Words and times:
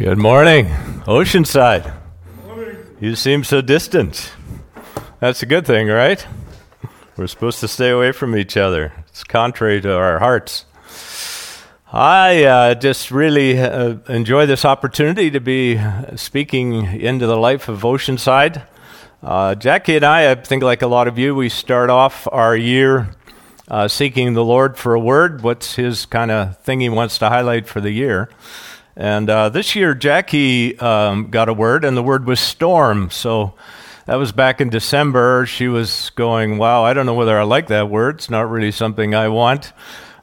Good 0.00 0.16
morning, 0.16 0.64
Oceanside. 1.04 1.94
You 3.02 3.14
seem 3.14 3.44
so 3.44 3.60
distant. 3.60 4.32
That's 5.18 5.42
a 5.42 5.46
good 5.46 5.66
thing, 5.66 5.88
right? 5.88 6.26
We're 7.18 7.26
supposed 7.26 7.60
to 7.60 7.68
stay 7.68 7.90
away 7.90 8.12
from 8.12 8.34
each 8.34 8.56
other. 8.56 8.94
It's 9.08 9.24
contrary 9.24 9.78
to 9.82 9.94
our 9.94 10.18
hearts. 10.18 10.64
I 11.92 12.44
uh, 12.44 12.74
just 12.76 13.10
really 13.10 13.60
uh, 13.60 13.96
enjoy 14.08 14.46
this 14.46 14.64
opportunity 14.64 15.30
to 15.32 15.40
be 15.40 15.78
speaking 16.16 16.98
into 16.98 17.26
the 17.26 17.36
life 17.36 17.68
of 17.68 17.82
Oceanside. 17.82 18.62
Uh, 19.22 19.54
Jackie 19.54 19.96
and 19.96 20.04
I, 20.06 20.30
I 20.30 20.34
think, 20.34 20.62
like 20.62 20.80
a 20.80 20.86
lot 20.86 21.08
of 21.08 21.18
you, 21.18 21.34
we 21.34 21.50
start 21.50 21.90
off 21.90 22.26
our 22.32 22.56
year 22.56 23.10
uh, 23.68 23.86
seeking 23.86 24.32
the 24.32 24.46
Lord 24.46 24.78
for 24.78 24.94
a 24.94 25.00
word. 25.00 25.42
What's 25.42 25.74
his 25.74 26.06
kind 26.06 26.30
of 26.30 26.56
thing 26.62 26.80
he 26.80 26.88
wants 26.88 27.18
to 27.18 27.28
highlight 27.28 27.68
for 27.68 27.82
the 27.82 27.90
year? 27.90 28.30
And 29.00 29.30
uh, 29.30 29.48
this 29.48 29.74
year, 29.74 29.94
Jackie 29.94 30.78
um, 30.78 31.30
got 31.30 31.48
a 31.48 31.54
word, 31.54 31.86
and 31.86 31.96
the 31.96 32.02
word 32.02 32.26
was 32.26 32.38
storm. 32.38 33.08
So 33.08 33.54
that 34.04 34.16
was 34.16 34.30
back 34.30 34.60
in 34.60 34.68
December. 34.68 35.46
She 35.46 35.68
was 35.68 36.10
going, 36.16 36.58
Wow, 36.58 36.84
I 36.84 36.92
don't 36.92 37.06
know 37.06 37.14
whether 37.14 37.38
I 37.38 37.44
like 37.44 37.68
that 37.68 37.88
word. 37.88 38.16
It's 38.16 38.28
not 38.28 38.50
really 38.50 38.70
something 38.70 39.14
I 39.14 39.28
want. 39.28 39.72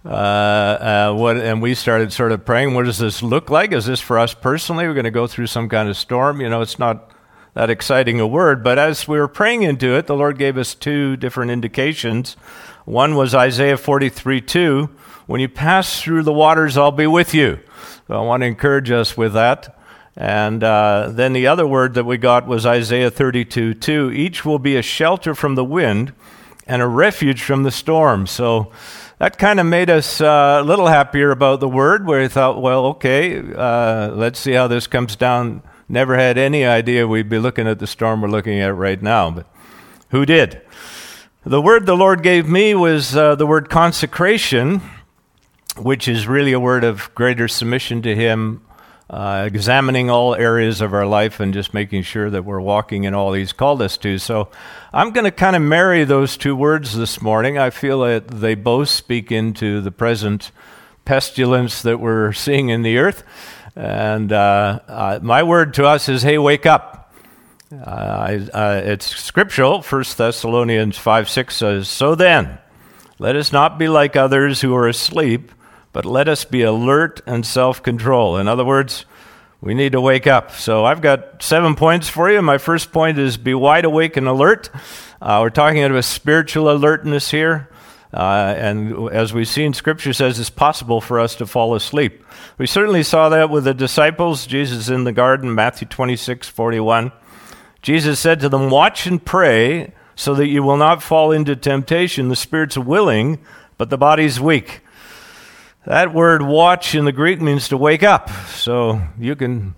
Uh, 0.05 0.09
uh, 0.09 1.13
what, 1.15 1.37
and 1.37 1.59
we 1.59 1.73
started 1.73 2.13
sort 2.13 2.31
of 2.31 2.45
praying, 2.45 2.75
What 2.75 2.85
does 2.85 2.99
this 2.99 3.23
look 3.23 3.49
like? 3.49 3.71
Is 3.71 3.87
this 3.87 3.99
for 3.99 4.19
us 4.19 4.35
personally? 4.35 4.85
We're 4.85 4.93
going 4.93 5.05
to 5.05 5.09
go 5.11 5.25
through 5.25 5.47
some 5.47 5.69
kind 5.69 5.89
of 5.89 5.97
storm. 5.97 6.39
You 6.39 6.47
know, 6.47 6.61
it's 6.61 6.77
not 6.77 7.09
that 7.55 7.71
exciting 7.71 8.19
a 8.19 8.27
word. 8.27 8.63
But 8.63 8.77
as 8.77 9.07
we 9.07 9.17
were 9.17 9.27
praying 9.27 9.63
into 9.63 9.97
it, 9.97 10.05
the 10.05 10.15
Lord 10.15 10.37
gave 10.37 10.55
us 10.55 10.75
two 10.75 11.17
different 11.17 11.49
indications. 11.49 12.37
One 12.85 13.15
was 13.15 13.33
Isaiah 13.33 13.75
43 13.75 14.39
2. 14.39 14.89
When 15.25 15.41
you 15.41 15.49
pass 15.49 15.99
through 15.99 16.21
the 16.21 16.31
waters, 16.31 16.77
I'll 16.77 16.91
be 16.91 17.07
with 17.07 17.33
you. 17.33 17.59
So 18.07 18.15
I 18.15 18.21
want 18.21 18.41
to 18.41 18.47
encourage 18.47 18.89
us 18.89 19.17
with 19.17 19.33
that. 19.33 19.77
And 20.15 20.63
uh, 20.63 21.09
then 21.11 21.33
the 21.33 21.47
other 21.47 21.67
word 21.67 21.93
that 21.93 22.05
we 22.05 22.17
got 22.17 22.47
was 22.47 22.65
Isaiah 22.65 23.11
32 23.11 23.75
2. 23.75 24.11
Each 24.11 24.45
will 24.45 24.59
be 24.59 24.75
a 24.77 24.81
shelter 24.81 25.35
from 25.35 25.55
the 25.55 25.65
wind 25.65 26.13
and 26.65 26.81
a 26.81 26.87
refuge 26.87 27.43
from 27.43 27.63
the 27.63 27.71
storm. 27.71 28.25
So 28.25 28.71
that 29.19 29.37
kind 29.37 29.59
of 29.59 29.65
made 29.65 29.89
us 29.89 30.21
uh, 30.21 30.59
a 30.61 30.63
little 30.63 30.87
happier 30.87 31.31
about 31.31 31.59
the 31.59 31.67
word, 31.67 32.07
where 32.07 32.21
we 32.21 32.27
thought, 32.27 32.61
well, 32.61 32.85
okay, 32.87 33.39
uh, 33.39 34.09
let's 34.11 34.39
see 34.39 34.53
how 34.53 34.67
this 34.67 34.87
comes 34.87 35.15
down. 35.15 35.61
Never 35.89 36.17
had 36.17 36.37
any 36.37 36.65
idea 36.65 37.07
we'd 37.07 37.29
be 37.29 37.39
looking 37.39 37.67
at 37.67 37.79
the 37.79 37.87
storm 37.87 38.21
we're 38.21 38.29
looking 38.29 38.59
at 38.59 38.75
right 38.75 39.01
now, 39.01 39.31
but 39.31 39.47
who 40.09 40.25
did? 40.25 40.61
The 41.45 41.61
word 41.61 41.85
the 41.85 41.95
Lord 41.95 42.23
gave 42.23 42.47
me 42.47 42.73
was 42.75 43.15
uh, 43.15 43.35
the 43.35 43.47
word 43.47 43.69
consecration 43.69 44.81
which 45.79 46.07
is 46.07 46.27
really 46.27 46.53
a 46.53 46.59
word 46.59 46.83
of 46.83 47.13
greater 47.15 47.47
submission 47.47 48.01
to 48.03 48.15
Him, 48.15 48.61
uh, 49.09 49.43
examining 49.45 50.09
all 50.09 50.35
areas 50.35 50.81
of 50.81 50.93
our 50.93 51.05
life 51.05 51.39
and 51.39 51.53
just 51.53 51.73
making 51.73 52.03
sure 52.03 52.29
that 52.29 52.43
we're 52.43 52.59
walking 52.59 53.05
in 53.05 53.13
all 53.13 53.33
He's 53.33 53.53
called 53.53 53.81
us 53.81 53.97
to. 53.97 54.17
So 54.17 54.49
I'm 54.91 55.11
going 55.11 55.25
to 55.25 55.31
kind 55.31 55.55
of 55.55 55.61
marry 55.61 56.03
those 56.03 56.37
two 56.37 56.55
words 56.55 56.95
this 56.95 57.21
morning. 57.21 57.57
I 57.57 57.69
feel 57.69 58.01
that 58.01 58.27
they 58.27 58.55
both 58.55 58.89
speak 58.89 59.31
into 59.31 59.81
the 59.81 59.91
present 59.91 60.51
pestilence 61.05 61.83
that 61.83 61.99
we're 61.99 62.33
seeing 62.33 62.69
in 62.69 62.81
the 62.81 62.97
earth. 62.97 63.23
And 63.75 64.33
uh, 64.33 64.79
uh, 64.87 65.19
my 65.21 65.43
word 65.43 65.75
to 65.75 65.85
us 65.85 66.09
is 66.09 66.23
hey, 66.23 66.37
wake 66.37 66.65
up. 66.65 67.13
Uh, 67.71 68.39
uh, 68.53 68.81
it's 68.83 69.05
scriptural. 69.05 69.81
1 69.81 70.03
Thessalonians 70.17 70.97
5 70.97 71.29
6 71.29 71.55
says, 71.55 71.87
So 71.89 72.15
then, 72.15 72.57
let 73.19 73.35
us 73.35 73.51
not 73.51 73.77
be 73.77 73.87
like 73.87 74.15
others 74.15 74.61
who 74.61 74.75
are 74.75 74.87
asleep 74.87 75.51
but 75.97 76.05
let 76.05 76.27
us 76.27 76.45
be 76.45 76.61
alert 76.61 77.21
and 77.25 77.43
self 77.43 77.81
control. 77.81 78.37
In 78.37 78.47
other 78.47 78.63
words, 78.63 79.07
we 79.61 79.73
need 79.73 79.93
to 79.93 79.99
wake 79.99 80.27
up. 80.27 80.51
So 80.51 80.85
I've 80.85 81.01
got 81.01 81.41
seven 81.41 81.73
points 81.73 82.07
for 82.07 82.29
you. 82.29 82.39
My 82.43 82.59
first 82.59 82.91
point 82.91 83.17
is 83.17 83.35
be 83.35 83.55
wide 83.55 83.83
awake 83.83 84.15
and 84.15 84.27
alert. 84.27 84.69
Uh, 85.19 85.39
we're 85.41 85.49
talking 85.49 85.83
about 85.83 86.03
spiritual 86.03 86.69
alertness 86.69 87.31
here. 87.31 87.71
Uh, 88.13 88.53
and 88.55 89.09
as 89.09 89.33
we've 89.33 89.47
seen, 89.47 89.73
Scripture 89.73 90.13
says 90.13 90.39
it's 90.39 90.51
possible 90.51 91.01
for 91.01 91.19
us 91.19 91.33
to 91.37 91.47
fall 91.47 91.73
asleep. 91.73 92.23
We 92.59 92.67
certainly 92.67 93.01
saw 93.01 93.29
that 93.29 93.49
with 93.49 93.63
the 93.63 93.73
disciples. 93.73 94.45
Jesus 94.45 94.89
in 94.89 95.03
the 95.03 95.11
garden, 95.11 95.55
Matthew 95.55 95.87
26, 95.87 96.47
41. 96.47 97.11
Jesus 97.81 98.19
said 98.19 98.39
to 98.41 98.49
them, 98.49 98.69
Watch 98.69 99.07
and 99.07 99.25
pray 99.25 99.95
so 100.15 100.35
that 100.35 100.45
you 100.45 100.61
will 100.61 100.77
not 100.77 101.01
fall 101.01 101.31
into 101.31 101.55
temptation. 101.55 102.29
The 102.29 102.35
spirit's 102.35 102.77
willing, 102.77 103.39
but 103.79 103.89
the 103.89 103.97
body's 103.97 104.39
weak. 104.39 104.81
That 105.87 106.13
word 106.13 106.41
watch 106.41 106.95
in 106.95 107.05
the 107.05 107.13
Greek 107.13 107.39
means 107.39 107.69
to 107.69 107.77
wake 107.77 108.03
up. 108.03 108.29
So 108.49 109.01
you 109.17 109.37
can 109.37 109.73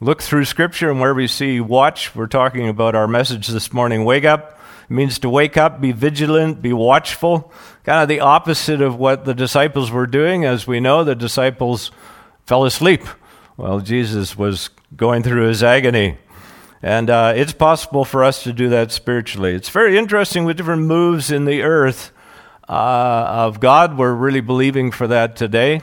look 0.00 0.20
through 0.20 0.46
Scripture, 0.46 0.90
and 0.90 0.98
where 0.98 1.14
we 1.14 1.28
see 1.28 1.60
watch, 1.60 2.12
we're 2.16 2.26
talking 2.26 2.68
about 2.68 2.96
our 2.96 3.06
message 3.06 3.46
this 3.46 3.72
morning. 3.72 4.04
Wake 4.04 4.24
up 4.24 4.58
means 4.88 5.20
to 5.20 5.30
wake 5.30 5.56
up, 5.56 5.80
be 5.80 5.92
vigilant, 5.92 6.60
be 6.60 6.72
watchful. 6.72 7.52
Kind 7.84 8.02
of 8.02 8.08
the 8.08 8.18
opposite 8.18 8.80
of 8.80 8.96
what 8.96 9.26
the 9.26 9.32
disciples 9.32 9.92
were 9.92 10.08
doing. 10.08 10.44
As 10.44 10.66
we 10.66 10.80
know, 10.80 11.04
the 11.04 11.14
disciples 11.14 11.92
fell 12.46 12.64
asleep 12.64 13.04
while 13.54 13.78
Jesus 13.78 14.36
was 14.36 14.70
going 14.96 15.22
through 15.22 15.46
his 15.46 15.62
agony. 15.62 16.18
And 16.82 17.08
uh, 17.08 17.32
it's 17.36 17.52
possible 17.52 18.04
for 18.04 18.24
us 18.24 18.42
to 18.42 18.52
do 18.52 18.70
that 18.70 18.90
spiritually. 18.90 19.54
It's 19.54 19.70
very 19.70 19.98
interesting 19.98 20.44
with 20.46 20.56
different 20.56 20.82
moves 20.82 21.30
in 21.30 21.44
the 21.44 21.62
earth 21.62 22.10
uh, 22.68 23.26
of 23.28 23.60
God. 23.60 23.98
We're 23.98 24.14
really 24.14 24.40
believing 24.40 24.90
for 24.90 25.06
that 25.08 25.36
today. 25.36 25.80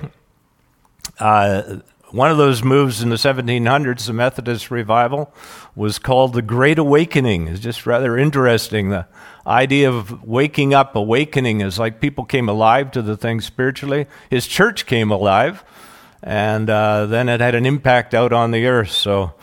Uh, 1.20 1.80
one 2.12 2.30
of 2.30 2.38
those 2.38 2.62
moves 2.62 3.02
in 3.02 3.10
the 3.10 3.16
1700s, 3.16 4.06
the 4.06 4.14
Methodist 4.14 4.70
revival, 4.70 5.34
was 5.76 5.98
called 5.98 6.34
the 6.34 6.42
Great 6.42 6.78
Awakening. 6.78 7.48
It's 7.48 7.62
just 7.62 7.86
rather 7.86 8.18
interesting. 8.18 8.90
The 8.90 9.08
idea 9.48 9.90
of 9.90 10.24
waking 10.24 10.74
up, 10.74 10.96
awakening, 10.96 11.62
is 11.62 11.80
like 11.80 12.02
people 12.02 12.26
came 12.26 12.50
alive 12.50 12.92
to 12.92 13.02
the 13.02 13.16
thing 13.16 13.40
spiritually. 13.40 14.08
His 14.30 14.46
church 14.46 14.86
came 14.86 15.10
alive, 15.10 15.64
and 16.22 16.70
uh, 16.70 17.06
then 17.06 17.30
it 17.30 17.40
had 17.40 17.56
an 17.56 17.66
impact 17.66 18.14
out 18.14 18.34
on 18.34 18.52
the 18.52 18.66
earth. 18.66 18.92
So 18.92 19.34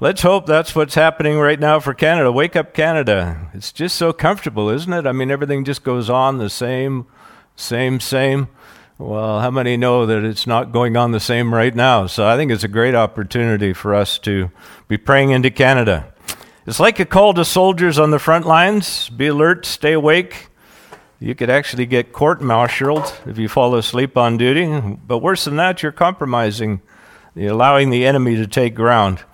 let's 0.00 0.22
hope 0.22 0.46
that's 0.46 0.74
what's 0.74 0.94
happening 0.94 1.38
right 1.38 1.58
now 1.58 1.80
for 1.80 1.94
Canada. 1.94 2.30
Wake 2.30 2.56
up, 2.56 2.74
Canada. 2.74 3.50
It's 3.54 3.72
just 3.72 3.96
so 3.96 4.12
comfortable, 4.12 4.68
isn't 4.68 4.92
it? 4.92 5.06
I 5.06 5.12
mean, 5.12 5.30
everything 5.30 5.64
just 5.64 5.82
goes 5.82 6.10
on 6.10 6.38
the 6.38 6.50
same, 6.50 7.06
same, 7.54 8.00
same. 8.00 8.48
Well, 8.98 9.40
how 9.40 9.50
many 9.50 9.76
know 9.76 10.06
that 10.06 10.24
it's 10.24 10.46
not 10.46 10.72
going 10.72 10.96
on 10.96 11.12
the 11.12 11.20
same 11.20 11.52
right 11.52 11.74
now? 11.74 12.06
So 12.06 12.26
I 12.26 12.36
think 12.36 12.50
it's 12.50 12.64
a 12.64 12.68
great 12.68 12.94
opportunity 12.94 13.72
for 13.72 13.94
us 13.94 14.18
to 14.20 14.50
be 14.88 14.96
praying 14.96 15.30
into 15.30 15.50
Canada. 15.50 16.12
It's 16.66 16.80
like 16.80 16.98
a 16.98 17.04
call 17.04 17.34
to 17.34 17.44
soldiers 17.44 17.98
on 17.98 18.10
the 18.10 18.18
front 18.18 18.46
lines 18.46 19.08
be 19.10 19.28
alert, 19.28 19.66
stay 19.66 19.92
awake. 19.92 20.48
You 21.20 21.34
could 21.34 21.48
actually 21.48 21.86
get 21.86 22.12
court 22.12 22.42
martialed 22.42 23.14
if 23.26 23.38
you 23.38 23.48
fall 23.48 23.74
asleep 23.74 24.16
on 24.16 24.36
duty. 24.36 24.96
But 25.06 25.18
worse 25.18 25.44
than 25.44 25.56
that, 25.56 25.82
you're 25.82 25.92
compromising, 25.92 26.82
you're 27.34 27.52
allowing 27.52 27.90
the 27.90 28.04
enemy 28.04 28.36
to 28.36 28.46
take 28.46 28.74
ground. 28.74 29.24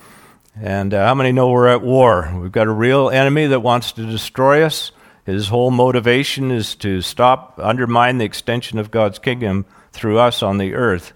And 0.54 0.92
uh, 0.92 1.06
how 1.06 1.14
many 1.14 1.32
know 1.32 1.50
we're 1.50 1.68
at 1.68 1.82
war? 1.82 2.30
We've 2.38 2.52
got 2.52 2.66
a 2.66 2.72
real 2.72 3.08
enemy 3.08 3.46
that 3.46 3.60
wants 3.60 3.92
to 3.92 4.04
destroy 4.04 4.62
us. 4.64 4.92
His 5.24 5.48
whole 5.48 5.70
motivation 5.70 6.50
is 6.50 6.74
to 6.76 7.00
stop, 7.00 7.58
undermine 7.62 8.18
the 8.18 8.24
extension 8.24 8.78
of 8.78 8.90
God's 8.90 9.18
kingdom 9.18 9.64
through 9.92 10.18
us 10.18 10.42
on 10.42 10.58
the 10.58 10.74
earth. 10.74 11.12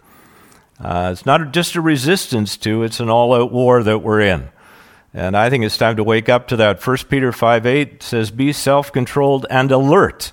Uh, 0.81 1.11
it's 1.13 1.27
not 1.27 1.53
just 1.53 1.75
a 1.75 1.81
resistance 1.81 2.57
to, 2.59 2.83
it's 2.83 3.01
an 3.01 3.11
all 3.11 3.35
out 3.35 3.53
war 3.53 3.83
that 3.83 3.99
we're 3.99 4.21
in. 4.21 4.49
And 5.13 5.37
I 5.37 5.51
think 5.51 5.65
it's 5.65 5.79
time 5.79 5.97
to 5.97 6.05
wake 6.05 6.29
up 6.29 6.49
to 6.49 6.57
that. 6.57 6.87
1 6.87 6.97
Peter 7.09 7.33
5 7.33 7.67
8 7.67 8.03
says, 8.03 8.31
Be 8.31 8.53
self 8.53 8.93
controlled 8.93 9.47
and 9.51 9.71
alert. 9.71 10.33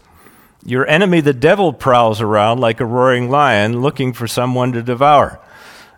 Your 0.66 0.88
enemy, 0.88 1.22
the 1.22 1.34
devil, 1.34 1.74
prowls 1.74 2.22
around 2.22 2.60
like 2.60 2.80
a 2.80 2.86
roaring 2.86 3.30
lion 3.30 3.82
looking 3.82 4.14
for 4.14 4.28
someone 4.28 4.72
to 4.74 4.84
devour 4.84 5.40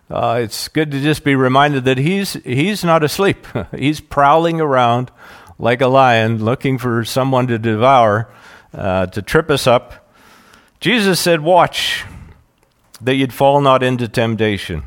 uh, 0.10 0.40
it's 0.42 0.68
good 0.68 0.92
to 0.92 1.02
just 1.02 1.24
be 1.24 1.36
reminded 1.36 1.86
that 1.86 1.98
he's, 1.98 2.34
he's 2.34 2.84
not 2.84 3.04
asleep. 3.04 3.46
he's 3.76 4.00
prowling 4.00 4.62
around 4.62 5.12
like 5.58 5.82
a 5.82 5.88
lion 5.88 6.44
looking 6.44 6.78
for 6.78 7.04
someone 7.04 7.48
to 7.48 7.58
devour, 7.58 8.32
uh, 8.74 9.08
to 9.08 9.22
trip 9.22 9.50
us 9.50 9.66
up. 9.66 10.12
Jesus 10.80 11.20
said, 11.20 11.42
Watch 11.42 12.06
that 13.02 13.16
you'd 13.16 13.34
fall 13.34 13.62
not 13.62 13.84
into 13.84 14.08
temptation. 14.08 14.84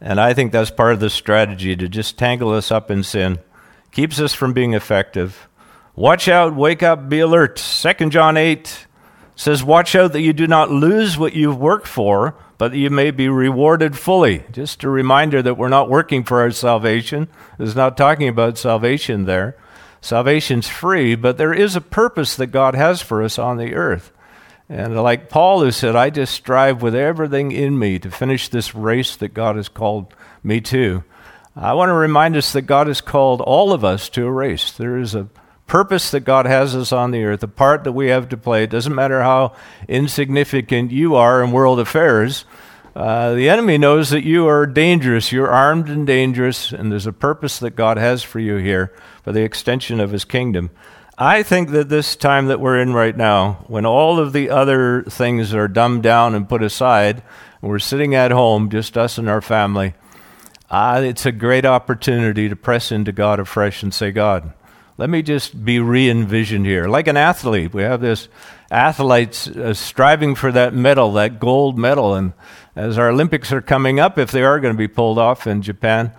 And 0.00 0.20
I 0.20 0.34
think 0.34 0.52
that's 0.52 0.70
part 0.70 0.92
of 0.92 1.00
the 1.00 1.10
strategy 1.10 1.74
to 1.74 1.88
just 1.88 2.18
tangle 2.18 2.52
us 2.52 2.70
up 2.70 2.90
in 2.90 3.02
sin, 3.02 3.38
keeps 3.90 4.20
us 4.20 4.34
from 4.34 4.52
being 4.52 4.74
effective. 4.74 5.48
Watch 5.94 6.28
out, 6.28 6.54
wake 6.54 6.82
up, 6.82 7.08
be 7.08 7.20
alert. 7.20 7.56
2 7.56 8.10
John 8.10 8.36
8 8.36 8.86
says, 9.36 9.62
Watch 9.62 9.94
out 9.94 10.12
that 10.12 10.22
you 10.22 10.32
do 10.32 10.48
not 10.48 10.70
lose 10.70 11.16
what 11.16 11.34
you've 11.34 11.58
worked 11.58 11.86
for 11.86 12.34
but 12.58 12.72
that 12.72 12.78
you 12.78 12.90
may 12.90 13.10
be 13.10 13.28
rewarded 13.28 13.96
fully. 13.98 14.44
Just 14.50 14.82
a 14.84 14.88
reminder 14.88 15.42
that 15.42 15.58
we're 15.58 15.68
not 15.68 15.90
working 15.90 16.24
for 16.24 16.40
our 16.40 16.50
salvation. 16.50 17.28
It's 17.58 17.74
not 17.74 17.96
talking 17.96 18.28
about 18.28 18.58
salvation 18.58 19.24
there. 19.24 19.56
Salvation's 20.00 20.68
free, 20.68 21.14
but 21.14 21.36
there 21.36 21.52
is 21.52 21.76
a 21.76 21.80
purpose 21.80 22.36
that 22.36 22.48
God 22.48 22.74
has 22.74 23.02
for 23.02 23.22
us 23.22 23.38
on 23.38 23.56
the 23.56 23.74
earth. 23.74 24.12
And 24.68 24.96
like 24.96 25.28
Paul, 25.28 25.62
who 25.62 25.70
said, 25.70 25.94
I 25.94 26.10
just 26.10 26.34
strive 26.34 26.82
with 26.82 26.94
everything 26.94 27.52
in 27.52 27.78
me 27.78 27.98
to 28.00 28.10
finish 28.10 28.48
this 28.48 28.74
race 28.74 29.16
that 29.16 29.34
God 29.34 29.56
has 29.56 29.68
called 29.68 30.14
me 30.42 30.60
to. 30.62 31.04
I 31.54 31.74
want 31.74 31.90
to 31.90 31.94
remind 31.94 32.36
us 32.36 32.52
that 32.52 32.62
God 32.62 32.86
has 32.86 33.00
called 33.00 33.40
all 33.40 33.72
of 33.72 33.84
us 33.84 34.08
to 34.10 34.26
a 34.26 34.32
race. 34.32 34.70
There 34.72 34.98
is 34.98 35.14
a 35.14 35.28
purpose 35.66 36.10
that 36.10 36.20
God 36.20 36.46
has 36.46 36.74
us 36.76 36.92
on 36.92 37.10
the 37.10 37.24
earth, 37.24 37.40
the 37.40 37.48
part 37.48 37.84
that 37.84 37.92
we 37.92 38.08
have 38.08 38.28
to 38.28 38.36
play. 38.36 38.64
It 38.64 38.70
doesn't 38.70 38.94
matter 38.94 39.22
how 39.22 39.54
insignificant 39.88 40.92
you 40.92 41.14
are 41.16 41.42
in 41.42 41.50
world 41.50 41.80
affairs. 41.80 42.44
Uh, 42.94 43.34
the 43.34 43.48
enemy 43.48 43.76
knows 43.76 44.10
that 44.10 44.24
you 44.24 44.48
are 44.48 44.66
dangerous. 44.66 45.30
You're 45.30 45.50
armed 45.50 45.88
and 45.88 46.06
dangerous, 46.06 46.72
and 46.72 46.90
there's 46.90 47.06
a 47.06 47.12
purpose 47.12 47.58
that 47.58 47.76
God 47.76 47.98
has 47.98 48.22
for 48.22 48.40
you 48.40 48.56
here 48.56 48.92
for 49.22 49.32
the 49.32 49.42
extension 49.42 50.00
of 50.00 50.12
his 50.12 50.24
kingdom. 50.24 50.70
I 51.18 51.42
think 51.42 51.70
that 51.70 51.88
this 51.88 52.14
time 52.14 52.46
that 52.46 52.60
we're 52.60 52.80
in 52.80 52.92
right 52.92 53.16
now, 53.16 53.64
when 53.66 53.84
all 53.86 54.18
of 54.18 54.32
the 54.32 54.50
other 54.50 55.02
things 55.02 55.52
are 55.54 55.68
dumbed 55.68 56.02
down 56.02 56.34
and 56.34 56.48
put 56.48 56.62
aside, 56.62 57.22
and 57.60 57.70
we're 57.70 57.78
sitting 57.78 58.14
at 58.14 58.30
home, 58.30 58.70
just 58.70 58.96
us 58.96 59.18
and 59.18 59.28
our 59.28 59.40
family, 59.40 59.94
uh, 60.70 61.00
it's 61.04 61.26
a 61.26 61.32
great 61.32 61.64
opportunity 61.64 62.48
to 62.48 62.56
press 62.56 62.92
into 62.92 63.12
God 63.12 63.40
afresh 63.40 63.82
and 63.82 63.94
say, 63.94 64.10
God, 64.10 64.52
let 64.98 65.10
me 65.10 65.22
just 65.22 65.64
be 65.64 65.78
re 65.78 66.08
envisioned 66.08 66.66
here. 66.66 66.88
Like 66.88 67.06
an 67.06 67.16
athlete, 67.16 67.74
we 67.74 67.82
have 67.82 68.00
this 68.00 68.28
athletes 68.70 69.46
uh, 69.46 69.74
striving 69.74 70.34
for 70.34 70.50
that 70.52 70.74
medal, 70.74 71.12
that 71.14 71.38
gold 71.38 71.78
medal. 71.78 72.14
And 72.14 72.32
as 72.74 72.98
our 72.98 73.10
Olympics 73.10 73.52
are 73.52 73.60
coming 73.60 74.00
up, 74.00 74.18
if 74.18 74.30
they 74.30 74.42
are 74.42 74.60
going 74.60 74.74
to 74.74 74.78
be 74.78 74.88
pulled 74.88 75.18
off 75.18 75.46
in 75.46 75.62
Japan, 75.62 76.12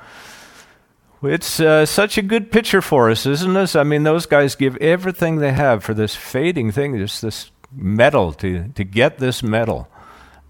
it's 1.24 1.60
uh, 1.60 1.86
such 1.86 2.18
a 2.18 2.22
good 2.22 2.52
picture 2.52 2.82
for 2.82 3.10
us, 3.10 3.26
isn't 3.26 3.58
it? 3.58 3.76
I 3.76 3.84
mean, 3.84 4.04
those 4.04 4.28
guys 4.28 4.56
give 4.56 4.78
everything 4.78 5.38
they 5.38 5.52
have 5.52 5.84
for 5.84 5.96
this 5.96 6.16
fading 6.16 6.72
thing, 6.72 6.98
just 6.98 7.24
this 7.24 7.52
medal, 7.72 8.34
to, 8.34 8.68
to 8.70 8.84
get 8.84 9.18
this 9.18 9.42
medal. 9.42 9.88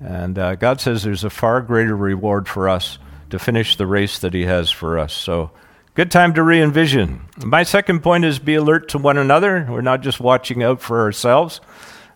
And 0.01 0.37
uh, 0.37 0.55
God 0.55 0.81
says 0.81 1.03
there's 1.03 1.23
a 1.23 1.29
far 1.29 1.61
greater 1.61 1.95
reward 1.95 2.49
for 2.49 2.67
us 2.67 2.99
to 3.29 3.39
finish 3.39 3.77
the 3.77 3.87
race 3.87 4.19
that 4.19 4.33
He 4.33 4.43
has 4.43 4.69
for 4.69 4.99
us. 4.99 5.13
So, 5.13 5.51
good 5.97 6.11
time 6.11 6.31
to 6.31 6.43
re 6.43 6.61
envision. 6.61 7.19
My 7.43 7.63
second 7.63 8.01
point 8.01 8.23
is 8.23 8.37
be 8.37 8.53
alert 8.53 8.89
to 8.89 8.99
one 8.99 9.17
another. 9.17 9.65
We're 9.67 9.81
not 9.81 10.01
just 10.01 10.19
watching 10.19 10.61
out 10.61 10.79
for 10.79 11.01
ourselves, 11.01 11.59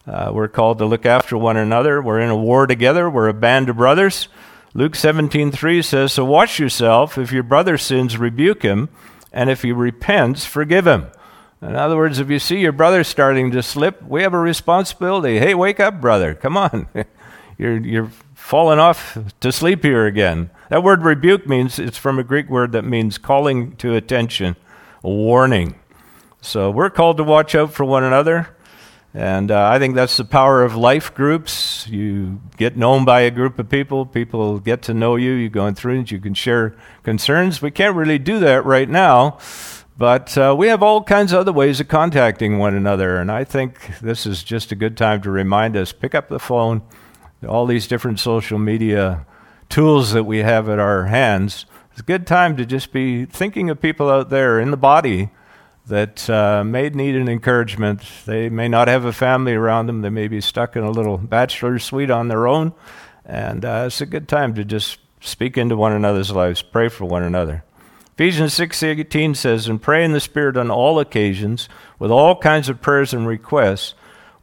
uh, 0.06 0.30
we're 0.32 0.50
called 0.50 0.78
to 0.78 0.86
look 0.86 1.08
after 1.08 1.36
one 1.36 1.58
another. 1.58 2.00
We're 2.00 2.20
in 2.20 2.30
a 2.30 2.38
war 2.38 2.68
together, 2.68 3.10
we're 3.10 3.28
a 3.28 3.34
band 3.34 3.70
of 3.70 3.78
brothers. 3.78 4.28
Luke 4.76 4.94
17:3 4.94 5.82
says, 5.82 6.14
"So 6.14 6.24
watch 6.24 6.60
yourself. 6.60 7.18
If 7.18 7.32
your 7.32 7.42
brother 7.42 7.76
sins, 7.76 8.20
rebuke 8.20 8.62
him, 8.62 8.90
and 9.34 9.50
if 9.50 9.64
he 9.64 9.72
repents, 9.72 10.46
forgive 10.46 10.86
him." 10.86 11.08
In 11.60 11.76
other 11.76 11.98
words, 11.98 12.20
if 12.20 12.30
you 12.30 12.38
see 12.38 12.60
your 12.60 12.72
brother 12.72 13.04
starting 13.04 13.50
to 13.50 13.64
slip, 13.64 14.04
we 14.08 14.22
have 14.22 14.36
a 14.36 14.40
responsibility. 14.40 15.40
Hey, 15.40 15.56
wake 15.56 15.80
up, 15.80 16.00
brother. 16.00 16.36
Come 16.36 16.56
on. 16.56 16.86
you're 17.58 17.80
you're 17.80 18.12
falling 18.36 18.78
off 18.78 19.18
to 19.40 19.52
sleep 19.52 19.82
here 19.84 20.06
again. 20.06 20.52
That 20.72 20.84
word 20.84 21.04
rebuke 21.04 21.46
means 21.46 21.80
it's 21.80 21.98
from 21.98 22.18
a 22.18 22.24
Greek 22.24 22.50
word 22.50 22.72
that 22.72 22.86
means 22.86 23.18
calling 23.18 23.76
to 23.76 23.94
attention, 23.94 24.56
warning. 25.04 25.76
So 26.40 26.72
we're 26.72 26.90
called 26.90 27.18
to 27.18 27.26
watch 27.26 27.56
out 27.56 27.74
for 27.74 27.84
one 27.84 28.06
another. 28.06 28.56
And 29.14 29.52
uh, 29.52 29.68
I 29.68 29.80
think 29.80 29.96
that's 29.96 30.16
the 30.16 30.24
power 30.24 30.64
of 30.64 30.78
life 30.78 31.14
groups. 31.14 31.90
You 31.90 32.40
get 32.56 32.78
known 32.78 33.04
by 33.04 33.20
a 33.20 33.32
group 33.32 33.60
of 33.60 33.68
people, 33.68 34.06
people 34.06 34.60
get 34.60 34.82
to 34.84 34.94
know 34.94 35.18
you, 35.18 35.32
you 35.34 35.50
go 35.50 35.68
in 35.68 35.76
through 35.76 36.00
it, 36.00 36.12
you 36.12 36.20
can 36.20 36.34
share 36.34 36.74
concerns. 37.04 37.62
We 37.62 37.72
can't 37.72 37.98
really 37.98 38.18
do 38.18 38.40
that 38.40 38.64
right 38.64 38.88
now, 38.88 39.40
but 39.98 40.38
uh, 40.38 40.56
we 40.58 40.70
have 40.70 40.82
all 40.82 41.04
kinds 41.04 41.34
of 41.34 41.42
other 41.42 41.52
ways 41.52 41.82
of 41.82 41.90
contacting 41.90 42.60
one 42.60 42.76
another. 42.76 43.18
And 43.18 43.30
I 43.30 43.44
think 43.44 44.00
this 44.00 44.26
is 44.26 44.42
just 44.42 44.72
a 44.72 44.76
good 44.76 44.96
time 44.96 45.22
to 45.24 45.32
remind 45.32 45.76
us 45.76 45.92
pick 45.92 46.16
up 46.16 46.30
the 46.30 46.40
phone, 46.40 46.82
all 47.46 47.66
these 47.66 47.88
different 47.88 48.22
social 48.22 48.58
media 48.58 49.26
tools 49.72 50.12
that 50.12 50.26
we 50.26 50.40
have 50.40 50.68
at 50.68 50.80
our 50.80 51.06
hands. 51.06 51.66
It's 51.92 52.02
a 52.02 52.04
good 52.04 52.28
time 52.28 52.58
to 52.58 52.66
just 52.66 52.92
be 52.92 53.26
thinking 53.26 53.70
of 53.70 53.82
people 53.82 54.10
out 54.10 54.30
there 54.30 54.60
in 54.60 54.70
the 54.70 54.78
body 54.78 55.30
that 55.88 56.30
uh, 56.30 56.64
may 56.64 56.90
need 56.90 57.16
an 57.16 57.30
encouragement. 57.30 58.04
They 58.26 58.50
may 58.50 58.68
not 58.68 58.90
have 58.90 59.06
a 59.06 59.14
family 59.14 59.54
around 59.54 59.88
them. 59.88 60.02
They 60.02 60.10
may 60.10 60.28
be 60.28 60.42
stuck 60.42 60.76
in 60.76 60.84
a 60.84 60.92
little 60.92 61.18
bachelor 61.18 61.80
suite 61.80 62.12
on 62.12 62.28
their 62.28 62.48
own. 62.48 62.74
And 63.26 63.64
uh, 63.64 63.86
it's 63.88 64.02
a 64.02 64.06
good 64.06 64.28
time 64.28 64.54
to 64.56 64.66
just 64.66 65.00
speak 65.22 65.58
into 65.58 65.78
one 65.78 65.94
another's 65.94 66.32
lives, 66.32 66.62
pray 66.62 66.90
for 66.90 67.06
one 67.06 67.24
another. 67.24 67.64
Ephesians 68.16 68.54
6:18 68.54 69.36
says, 69.36 69.68
"And 69.68 69.82
pray 69.82 70.04
in 70.04 70.12
the 70.12 70.20
Spirit 70.20 70.58
on 70.58 70.70
all 70.70 71.00
occasions, 71.00 71.70
with 71.98 72.12
all 72.12 72.36
kinds 72.36 72.68
of 72.68 72.82
prayers 72.82 73.14
and 73.14 73.26
requests. 73.26 73.94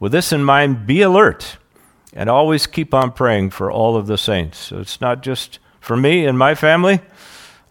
With 0.00 0.12
this 0.12 0.32
in 0.32 0.42
mind, 0.42 0.86
be 0.86 1.02
alert, 1.02 1.58
and 2.18 2.28
always 2.28 2.66
keep 2.66 2.92
on 2.92 3.12
praying 3.12 3.50
for 3.50 3.70
all 3.70 3.96
of 3.96 4.08
the 4.08 4.18
saints." 4.18 4.58
So 4.58 4.80
it's 4.80 5.00
not 5.00 5.22
just 5.22 5.58
for 5.80 5.96
me 5.96 6.26
and 6.26 6.36
my 6.36 6.54
family. 6.54 7.00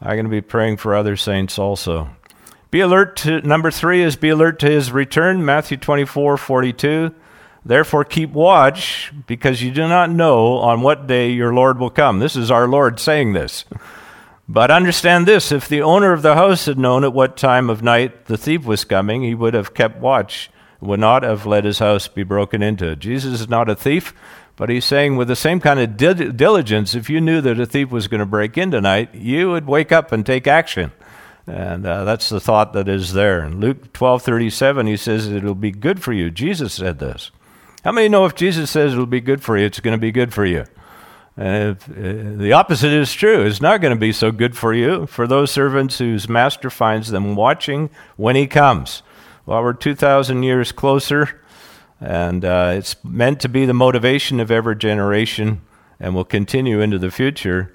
I'm 0.01 0.13
going 0.15 0.25
to 0.25 0.31
be 0.31 0.41
praying 0.41 0.77
for 0.77 0.95
other 0.95 1.15
saints 1.15 1.59
also. 1.59 2.09
Be 2.71 2.79
alert 2.79 3.15
to 3.17 3.41
number 3.41 3.71
three 3.71 4.01
is 4.01 4.15
be 4.15 4.29
alert 4.29 4.59
to 4.59 4.69
his 4.69 4.91
return, 4.91 5.45
Matthew 5.45 5.77
24, 5.77 6.37
42. 6.37 7.13
Therefore, 7.65 8.05
keep 8.05 8.31
watch, 8.31 9.11
because 9.25 9.61
you 9.61 9.71
do 9.71 9.87
not 9.87 10.09
know 10.09 10.57
on 10.57 10.81
what 10.81 11.05
day 11.05 11.31
your 11.31 11.53
Lord 11.53 11.79
will 11.79 11.89
come. 11.89 12.19
This 12.19 12.35
is 12.37 12.49
our 12.49 12.67
Lord 12.67 12.99
saying 12.99 13.33
this. 13.33 13.65
But 14.47 14.71
understand 14.71 15.25
this 15.25 15.51
if 15.51 15.67
the 15.67 15.81
owner 15.81 16.13
of 16.13 16.21
the 16.21 16.35
house 16.35 16.65
had 16.65 16.79
known 16.79 17.03
at 17.03 17.11
what 17.11 17.35
time 17.35 17.69
of 17.69 17.83
night 17.83 18.25
the 18.25 18.37
thief 18.37 18.63
was 18.63 18.85
coming, 18.85 19.23
he 19.23 19.35
would 19.35 19.53
have 19.53 19.73
kept 19.73 19.99
watch, 19.99 20.49
would 20.79 20.99
not 20.99 21.23
have 21.23 21.45
let 21.45 21.65
his 21.65 21.79
house 21.79 22.07
be 22.07 22.23
broken 22.23 22.61
into. 22.61 22.95
Jesus 22.95 23.41
is 23.41 23.49
not 23.49 23.69
a 23.69 23.75
thief, 23.75 24.13
but 24.55 24.69
he's 24.69 24.85
saying 24.85 25.15
with 25.15 25.27
the 25.27 25.35
same 25.35 25.59
kind 25.59 25.79
of 25.79 25.97
diligence, 25.97 26.95
if 26.95 27.09
you 27.09 27.21
knew 27.21 27.41
that 27.41 27.59
a 27.59 27.65
thief 27.65 27.91
was 27.91 28.07
going 28.07 28.19
to 28.19 28.25
break 28.25 28.57
in 28.57 28.71
tonight, 28.71 29.13
you 29.13 29.49
would 29.51 29.67
wake 29.67 29.91
up 29.91 30.11
and 30.11 30.25
take 30.25 30.47
action. 30.47 30.91
And 31.45 31.85
uh, 31.85 32.03
that's 32.03 32.29
the 32.29 32.41
thought 32.41 32.73
that 32.73 32.89
is 32.89 33.13
there. 33.13 33.43
In 33.43 33.59
Luke 33.59 33.93
12 33.93 34.21
37, 34.21 34.87
he 34.87 34.97
says, 34.97 35.27
It'll 35.27 35.55
be 35.55 35.71
good 35.71 36.01
for 36.03 36.11
you. 36.11 36.29
Jesus 36.29 36.73
said 36.73 36.99
this. 36.99 37.31
How 37.83 37.93
many 37.93 38.09
know 38.09 38.25
if 38.25 38.35
Jesus 38.35 38.69
says 38.69 38.91
it'll 38.91 39.05
be 39.05 39.21
good 39.21 39.41
for 39.41 39.57
you, 39.57 39.65
it's 39.65 39.79
going 39.79 39.95
to 39.95 40.01
be 40.01 40.11
good 40.11 40.33
for 40.33 40.45
you? 40.45 40.65
And 41.37 41.77
if, 41.77 41.89
uh, 41.89 42.37
the 42.37 42.51
opposite 42.51 42.91
is 42.91 43.13
true. 43.13 43.45
It's 43.45 43.61
not 43.61 43.79
going 43.79 43.93
to 43.93 43.99
be 43.99 44.11
so 44.11 44.31
good 44.31 44.57
for 44.57 44.73
you, 44.73 45.05
for 45.05 45.25
those 45.25 45.51
servants 45.51 45.99
whose 45.99 46.27
master 46.27 46.69
finds 46.69 47.11
them 47.11 47.35
watching 47.35 47.89
when 48.17 48.35
he 48.35 48.47
comes. 48.47 49.03
Well, 49.47 49.63
we're 49.63 49.71
2,000 49.71 50.43
years 50.43 50.73
closer, 50.73 51.39
and 52.01 52.43
uh, 52.43 52.73
it's 52.75 53.01
meant 53.05 53.39
to 53.39 53.47
be 53.47 53.65
the 53.65 53.73
motivation 53.73 54.41
of 54.41 54.51
every 54.51 54.75
generation 54.75 55.61
and 56.01 56.13
will 56.13 56.25
continue 56.25 56.81
into 56.81 56.99
the 56.99 57.09
future. 57.09 57.71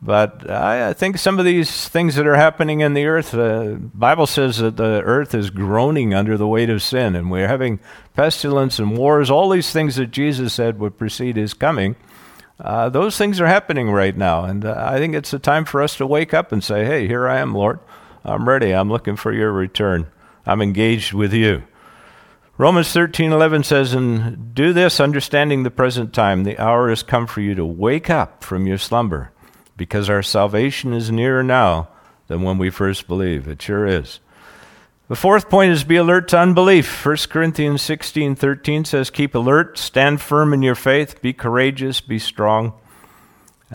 But 0.00 0.48
I, 0.48 0.90
I, 0.90 0.92
think 0.92 1.18
some 1.18 1.40
of 1.40 1.44
these 1.44 1.88
things 1.88 2.14
that 2.14 2.28
are 2.28 2.36
happening 2.36 2.78
in 2.78 2.94
the 2.94 3.06
earth, 3.06 3.32
the 3.32 3.72
uh, 3.72 3.74
Bible 3.74 4.28
says 4.28 4.58
that 4.58 4.76
the 4.76 5.02
earth 5.04 5.34
is 5.34 5.50
groaning 5.50 6.14
under 6.14 6.38
the 6.38 6.46
weight 6.46 6.70
of 6.70 6.80
sin, 6.80 7.16
and 7.16 7.28
we're 7.28 7.48
having 7.48 7.80
pestilence 8.14 8.78
and 8.78 8.96
wars, 8.96 9.28
all 9.28 9.48
these 9.48 9.72
things 9.72 9.96
that 9.96 10.12
Jesus 10.12 10.54
said 10.54 10.78
would 10.78 10.96
precede 10.96 11.34
his 11.34 11.54
coming. 11.54 11.96
Uh, 12.60 12.88
those 12.88 13.18
things 13.18 13.40
are 13.40 13.48
happening 13.48 13.90
right 13.90 14.16
now, 14.16 14.44
and 14.44 14.64
uh, 14.64 14.76
I 14.78 14.98
think 14.98 15.16
it's 15.16 15.32
a 15.32 15.40
time 15.40 15.64
for 15.64 15.82
us 15.82 15.96
to 15.96 16.06
wake 16.06 16.32
up 16.32 16.52
and 16.52 16.62
say, 16.62 16.84
"Hey, 16.84 17.08
here 17.08 17.28
I 17.28 17.40
am, 17.40 17.52
Lord. 17.52 17.80
I'm 18.24 18.48
ready. 18.48 18.70
I'm 18.70 18.88
looking 18.88 19.16
for 19.16 19.32
your 19.32 19.50
return. 19.50 20.06
I'm 20.46 20.62
engaged 20.62 21.12
with 21.12 21.32
you." 21.32 21.62
Romans 22.58 22.92
13:11 22.92 23.62
says, 23.64 23.92
"And 23.92 24.54
do 24.54 24.72
this, 24.72 25.00
understanding 25.00 25.62
the 25.62 25.70
present 25.70 26.12
time. 26.12 26.44
The 26.44 26.58
hour 26.58 26.88
has 26.88 27.02
come 27.02 27.26
for 27.26 27.40
you 27.40 27.54
to 27.54 27.64
wake 27.64 28.08
up 28.08 28.42
from 28.42 28.66
your 28.66 28.78
slumber." 28.78 29.30
because 29.76 30.08
our 30.08 30.22
salvation 30.22 30.92
is 30.92 31.10
nearer 31.10 31.42
now 31.42 31.88
than 32.28 32.42
when 32.42 32.58
we 32.58 32.70
first 32.70 33.06
believed. 33.06 33.46
It 33.46 33.62
sure 33.62 33.86
is. 33.86 34.20
The 35.08 35.16
fourth 35.16 35.48
point 35.48 35.72
is 35.72 35.84
be 35.84 35.96
alert 35.96 36.28
to 36.28 36.38
unbelief. 36.38 37.04
1 37.04 37.16
Corinthians 37.30 37.82
16 37.82 38.34
13 38.34 38.84
says, 38.84 39.10
Keep 39.10 39.34
alert, 39.34 39.78
stand 39.78 40.20
firm 40.20 40.52
in 40.52 40.62
your 40.62 40.74
faith, 40.74 41.22
be 41.22 41.32
courageous, 41.32 42.00
be 42.00 42.18
strong. 42.18 42.72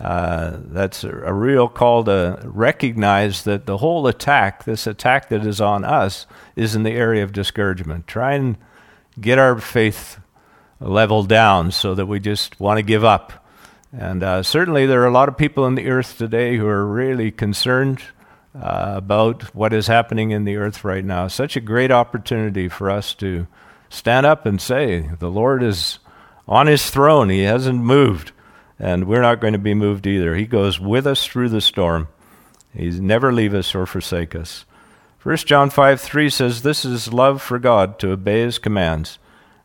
Uh, 0.00 0.56
that's 0.68 1.04
a, 1.04 1.32
real 1.32 1.68
call 1.68 2.04
to 2.04 2.40
recognize 2.44 3.44
that 3.44 3.66
the 3.66 3.78
whole 3.78 4.06
attack, 4.06 4.64
this 4.64 4.86
attack 4.86 5.28
that 5.28 5.44
is 5.44 5.60
on 5.60 5.84
us, 5.84 6.26
is 6.56 6.74
in 6.74 6.82
the 6.82 6.92
area 6.92 7.22
of 7.22 7.32
discouragement. 7.32 8.06
Try 8.06 8.34
and 8.34 8.56
get 9.20 9.38
our 9.38 9.58
faith 9.58 10.18
level 10.80 11.24
down 11.24 11.70
so 11.70 11.94
that 11.94 12.06
we 12.06 12.20
just 12.20 12.58
want 12.58 12.78
to 12.78 12.82
give 12.82 13.04
up 13.04 13.42
and 13.92 14.22
uh, 14.22 14.42
certainly, 14.42 14.86
there 14.86 15.02
are 15.02 15.06
a 15.06 15.12
lot 15.12 15.28
of 15.28 15.36
people 15.36 15.66
in 15.66 15.74
the 15.74 15.88
earth 15.88 16.16
today 16.16 16.56
who 16.56 16.66
are 16.66 16.86
really 16.86 17.30
concerned 17.30 18.02
uh, 18.54 18.94
about 18.96 19.54
what 19.54 19.74
is 19.74 19.86
happening 19.86 20.30
in 20.30 20.44
the 20.44 20.56
earth 20.56 20.82
right 20.82 21.04
now. 21.04 21.28
Such 21.28 21.56
a 21.56 21.60
great 21.60 21.90
opportunity 21.90 22.68
for 22.68 22.90
us 22.90 23.12
to 23.16 23.46
stand 23.90 24.24
up 24.24 24.46
and 24.46 24.60
say, 24.60 25.10
The 25.18 25.30
Lord 25.30 25.62
is 25.62 25.98
on 26.48 26.68
his 26.68 26.90
throne, 26.90 27.28
he 27.28 27.42
hasn't 27.42 27.80
moved, 27.80 28.32
and 28.82 29.06
we're 29.06 29.22
not 29.22 29.40
going 29.40 29.52
to 29.52 29.58
be 29.60 29.74
moved 29.74 30.08
either. 30.08 30.34
He 30.34 30.44
goes 30.44 30.80
with 30.80 31.06
us 31.06 31.24
through 31.24 31.50
the 31.50 31.60
storm, 31.60 32.08
he's 32.74 33.00
never 33.00 33.32
leave 33.32 33.54
us 33.54 33.74
or 33.74 33.86
forsake 33.86 34.34
us. 34.34 34.66
1 35.22 35.36
John 35.38 35.70
5 35.70 36.00
3 36.00 36.28
says, 36.28 36.62
This 36.62 36.84
is 36.84 37.12
love 37.12 37.40
for 37.40 37.60
God, 37.60 38.00
to 38.00 38.10
obey 38.10 38.40
his 38.40 38.58
commands. 38.58 39.20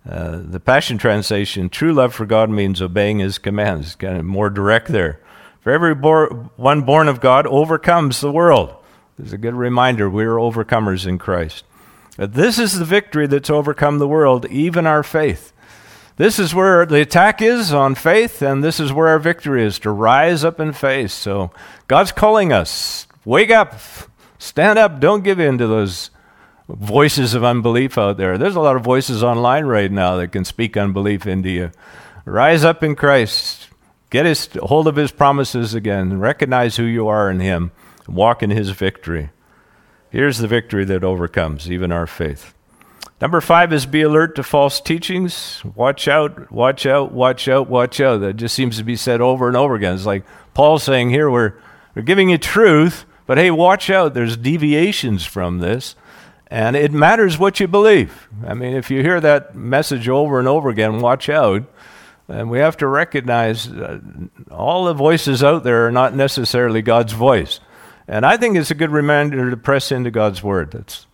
Uh, 0.07 0.39
the 0.41 0.59
Passion 0.59 0.99
Translation, 0.99 1.67
true 1.67 1.91
love 1.91 2.13
for 2.13 2.27
God 2.27 2.49
means 2.49 2.81
obeying 2.81 3.19
his 3.19 3.39
commands. 3.39 3.87
It's 3.87 3.95
kind 3.95 4.17
of 4.17 4.23
more 4.23 4.51
direct 4.51 4.89
there. 4.89 5.19
For 5.61 5.71
every 5.71 5.93
one 5.93 6.81
born 6.83 7.07
of 7.09 7.19
God 7.19 7.47
overcomes 7.47 8.21
the 8.21 8.31
world. 8.31 8.73
It's 9.19 9.33
a 9.33 9.37
good 9.37 9.55
reminder 9.55 10.09
we're 10.09 10.35
overcomers 10.35 11.07
in 11.07 11.17
Christ. 11.17 11.65
But 12.17 12.35
this 12.35 12.59
is 12.59 12.77
the 12.77 12.85
victory 12.85 13.25
that's 13.25 13.49
overcome 13.49 13.97
the 13.97 14.07
world, 14.07 14.45
even 14.45 14.85
our 14.85 15.03
faith. 15.03 15.51
This 16.17 16.39
is 16.39 16.53
where 16.53 16.83
the 16.85 16.99
attack 16.99 17.43
is 17.43 17.71
on 17.71 17.93
faith, 17.93 18.41
and 18.41 18.63
this 18.63 18.79
is 18.79 18.91
where 18.91 19.07
our 19.07 19.19
victory 19.19 19.63
is 19.63 19.77
to 19.79 19.91
rise 19.91 20.43
up 20.43 20.59
in 20.59 20.73
faith. 20.73 21.11
So 21.11 21.51
God's 21.87 22.11
calling 22.11 22.51
us. 22.51 23.07
Wake 23.23 23.51
up, 23.51 23.75
stand 24.39 24.79
up, 24.79 24.99
don't 24.99 25.23
give 25.23 25.39
in 25.39 25.59
to 25.59 25.67
those 25.67 26.09
voices 26.67 27.35
of 27.35 27.43
unbelief 27.43 27.97
out 27.99 28.17
there. 28.17 28.37
There's 28.37 28.55
a 28.55 28.61
lot 28.61 28.75
of 28.75 28.83
voices 28.83 29.23
online 29.23 29.65
right 29.65 29.91
now 29.91 30.15
that 30.15 30.31
can 30.31 30.43
speak 30.43 30.75
unbelief 30.75 31.27
into 31.27 31.49
you. 31.49 31.71
Rise 32.25 32.65
up 32.65 32.83
in 32.83 32.95
Christ. 32.95 33.69
Get 34.09 34.25
his, 34.25 34.49
hold 34.55 34.87
of 34.87 34.95
his 34.95 35.11
promises 35.11 35.73
again. 35.73 36.19
Recognize 36.19 36.77
who 36.77 36.83
you 36.83 37.07
are 37.07 37.29
in 37.29 37.41
him. 37.41 37.71
Walk 38.07 38.41
in 38.41 38.49
his 38.49 38.71
victory. 38.71 39.29
Here's 40.09 40.39
the 40.39 40.47
victory 40.47 40.85
that 40.85 41.03
overcomes 41.03 41.69
even 41.69 41.91
our 41.91 42.07
faith. 42.07 42.53
Number 43.19 43.41
five 43.41 43.73
is 43.73 43.87
be 43.87 44.03
alert 44.03 44.35
to 44.35 44.43
false 44.43 44.79
teachings. 44.79 45.63
Watch 45.75 46.07
out, 46.07 46.51
watch 46.51 46.85
out, 46.85 47.11
watch 47.11 47.47
out, 47.47 47.67
watch 47.67 47.99
out. 47.99 48.19
That 48.19 48.35
just 48.35 48.53
seems 48.53 48.77
to 48.77 48.83
be 48.83 48.95
said 48.95 49.21
over 49.21 49.47
and 49.47 49.57
over 49.57 49.73
again. 49.73 49.95
It's 49.95 50.05
like 50.05 50.23
Paul 50.53 50.77
saying 50.77 51.09
here, 51.09 51.29
we're, 51.29 51.53
we're 51.95 52.03
giving 52.03 52.29
you 52.29 52.37
truth, 52.37 53.05
but 53.25 53.39
hey, 53.39 53.49
watch 53.49 53.89
out. 53.89 54.13
There's 54.13 54.37
deviations 54.37 55.25
from 55.25 55.59
this. 55.59 55.95
And 56.49 56.75
it 56.75 56.91
matters 56.91 57.37
what 57.37 57.59
you 57.59 57.67
believe. 57.67 58.29
I 58.45 58.53
mean, 58.53 58.75
if 58.75 58.91
you 58.91 59.01
hear 59.01 59.19
that 59.19 59.55
message 59.55 60.07
over 60.07 60.39
and 60.39 60.47
over 60.47 60.69
again, 60.69 61.01
watch 61.01 61.27
out. 61.27 61.63
And 62.29 62.49
we 62.49 62.59
have 62.59 62.77
to 62.77 62.87
recognize 62.87 63.69
all 64.51 64.85
the 64.85 64.93
voices 64.93 65.43
out 65.43 65.63
there 65.63 65.87
are 65.87 65.91
not 65.91 66.13
necessarily 66.13 66.81
God's 66.81 67.13
voice. 67.13 67.59
And 68.07 68.25
I 68.25 68.37
think 68.37 68.57
it's 68.57 68.71
a 68.71 68.75
good 68.75 68.91
reminder 68.91 69.49
to 69.49 69.57
press 69.57 69.91
into 69.91 70.11
God's 70.11 70.43
Word. 70.43 70.71
That's, 70.71 71.07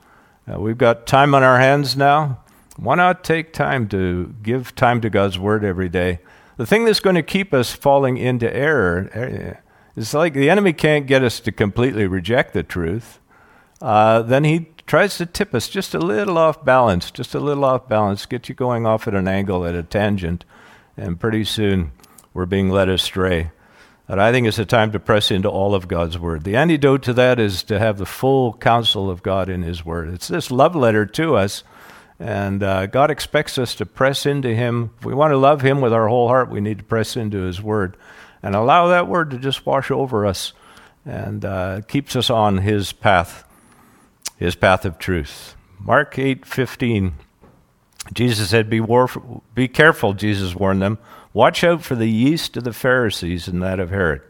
uh, 0.51 0.59
we've 0.59 0.77
got 0.77 1.07
time 1.07 1.33
on 1.33 1.43
our 1.43 1.59
hands 1.59 1.95
now. 1.95 2.39
Why 2.77 2.95
not 2.95 3.23
take 3.23 3.53
time 3.53 3.87
to 3.89 4.33
give 4.41 4.75
time 4.75 4.99
to 5.01 5.09
God's 5.09 5.37
Word 5.37 5.63
every 5.63 5.89
day? 5.89 6.19
The 6.57 6.65
thing 6.65 6.85
that's 6.85 6.99
going 6.99 7.15
to 7.15 7.23
keep 7.23 7.53
us 7.53 7.71
falling 7.71 8.17
into 8.17 8.53
error 8.53 9.09
uh, 9.15 9.59
is 9.99 10.13
like 10.13 10.33
the 10.33 10.49
enemy 10.49 10.73
can't 10.73 11.07
get 11.07 11.23
us 11.23 11.39
to 11.41 11.51
completely 11.51 12.07
reject 12.07 12.53
the 12.53 12.63
truth. 12.63 13.19
Uh, 13.81 14.21
then 14.21 14.43
he 14.43 14.69
tries 14.85 15.17
to 15.17 15.25
tip 15.25 15.53
us 15.53 15.69
just 15.69 15.93
a 15.93 15.99
little 15.99 16.37
off 16.37 16.63
balance, 16.65 17.11
just 17.11 17.35
a 17.35 17.39
little 17.39 17.65
off 17.65 17.87
balance, 17.87 18.25
get 18.25 18.49
you 18.49 18.55
going 18.55 18.85
off 18.85 19.07
at 19.07 19.13
an 19.13 19.27
angle, 19.27 19.65
at 19.65 19.75
a 19.75 19.83
tangent, 19.83 20.45
and 20.97 21.19
pretty 21.19 21.43
soon 21.43 21.91
we're 22.33 22.45
being 22.45 22.69
led 22.69 22.89
astray. 22.89 23.51
And 24.13 24.21
I 24.21 24.31
think 24.31 24.45
it's 24.45 24.59
a 24.59 24.65
time 24.65 24.91
to 24.91 24.99
press 24.99 25.31
into 25.31 25.49
all 25.49 25.73
of 25.73 25.87
God's 25.87 26.19
Word. 26.19 26.43
The 26.43 26.55
antidote 26.55 27.01
to 27.01 27.13
that 27.13 27.39
is 27.39 27.63
to 27.63 27.79
have 27.79 27.97
the 27.97 28.05
full 28.05 28.53
counsel 28.53 29.09
of 29.09 29.23
God 29.23 29.49
in 29.49 29.63
His 29.63 29.83
Word. 29.83 30.13
It's 30.13 30.27
this 30.27 30.51
love 30.51 30.75
letter 30.75 31.07
to 31.07 31.35
us, 31.35 31.63
and 32.19 32.61
uh, 32.61 32.85
God 32.85 33.09
expects 33.09 33.57
us 33.57 33.73
to 33.73 33.87
press 33.87 34.27
into 34.27 34.53
Him. 34.53 34.91
If 34.99 35.05
we 35.05 35.15
want 35.15 35.31
to 35.31 35.37
love 35.37 35.61
Him 35.61 35.81
with 35.81 35.93
our 35.93 36.07
whole 36.07 36.27
heart, 36.27 36.51
we 36.51 36.61
need 36.61 36.77
to 36.77 36.83
press 36.83 37.17
into 37.17 37.41
His 37.41 37.59
Word 37.59 37.97
and 38.43 38.53
allow 38.53 38.85
that 38.89 39.07
Word 39.07 39.31
to 39.31 39.39
just 39.39 39.65
wash 39.65 39.89
over 39.89 40.27
us 40.27 40.53
and 41.03 41.43
uh, 41.43 41.81
keeps 41.87 42.15
us 42.15 42.29
on 42.29 42.59
His 42.59 42.93
path, 42.93 43.43
His 44.37 44.53
path 44.53 44.85
of 44.85 44.99
truth. 44.99 45.55
Mark 45.79 46.19
eight 46.19 46.45
fifteen. 46.45 47.13
Jesus 48.13 48.51
said, 48.51 48.69
"Be, 48.69 48.79
war- 48.79 49.41
be 49.55 49.67
careful." 49.67 50.13
Jesus 50.13 50.53
warned 50.53 50.83
them 50.83 50.99
Watch 51.33 51.63
out 51.63 51.81
for 51.81 51.95
the 51.95 52.07
yeast 52.07 52.57
of 52.57 52.63
the 52.63 52.73
Pharisees 52.73 53.47
and 53.47 53.61
that 53.63 53.79
of 53.79 53.89
Herod. 53.89 54.21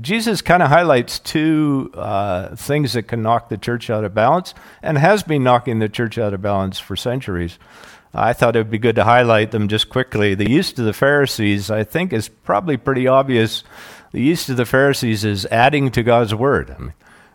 Jesus 0.00 0.42
kind 0.42 0.62
of 0.62 0.68
highlights 0.68 1.18
two 1.20 1.92
uh, 1.94 2.56
things 2.56 2.94
that 2.94 3.04
can 3.04 3.22
knock 3.22 3.48
the 3.48 3.56
church 3.56 3.90
out 3.90 4.04
of 4.04 4.14
balance 4.14 4.52
and 4.82 4.98
has 4.98 5.22
been 5.22 5.44
knocking 5.44 5.78
the 5.78 5.88
church 5.88 6.18
out 6.18 6.34
of 6.34 6.42
balance 6.42 6.80
for 6.80 6.96
centuries. 6.96 7.58
I 8.12 8.32
thought 8.32 8.56
it 8.56 8.60
would 8.60 8.70
be 8.70 8.78
good 8.78 8.96
to 8.96 9.04
highlight 9.04 9.50
them 9.50 9.68
just 9.68 9.88
quickly. 9.88 10.34
The 10.34 10.50
yeast 10.50 10.78
of 10.78 10.84
the 10.84 10.92
Pharisees, 10.92 11.70
I 11.70 11.84
think, 11.84 12.12
is 12.12 12.28
probably 12.28 12.76
pretty 12.76 13.06
obvious. 13.06 13.64
The 14.12 14.20
yeast 14.20 14.48
of 14.48 14.56
the 14.56 14.66
Pharisees 14.66 15.24
is 15.24 15.46
adding 15.46 15.90
to 15.92 16.02
God's 16.02 16.34
word. 16.34 16.70
I 16.70 16.78
mean, 16.78 16.94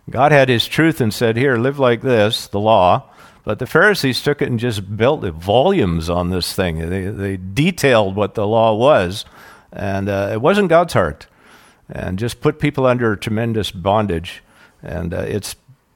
God 0.09 0.31
had 0.31 0.49
his 0.49 0.67
truth 0.67 1.01
and 1.01 1.13
said, 1.13 1.35
Here, 1.35 1.57
live 1.57 1.79
like 1.79 2.01
this, 2.01 2.47
the 2.47 2.59
law. 2.59 3.09
But 3.49 3.57
the 3.57 3.65
Pharisees 3.65 4.21
took 4.21 4.43
it 4.43 4.47
and 4.47 4.59
just 4.59 4.95
built 4.95 5.23
volumes 5.23 6.07
on 6.07 6.29
this 6.29 6.53
thing. 6.53 6.87
They, 6.87 7.05
they 7.05 7.35
detailed 7.35 8.15
what 8.15 8.35
the 8.35 8.45
law 8.45 8.75
was, 8.75 9.25
and 9.73 10.07
uh, 10.07 10.29
it 10.31 10.39
wasn't 10.39 10.69
God's 10.69 10.93
heart, 10.93 11.25
and 11.89 12.19
just 12.19 12.41
put 12.41 12.59
people 12.59 12.85
under 12.85 13.15
tremendous 13.15 13.71
bondage. 13.71 14.43
And 14.83 15.15
uh, 15.15 15.21
it's 15.21 15.55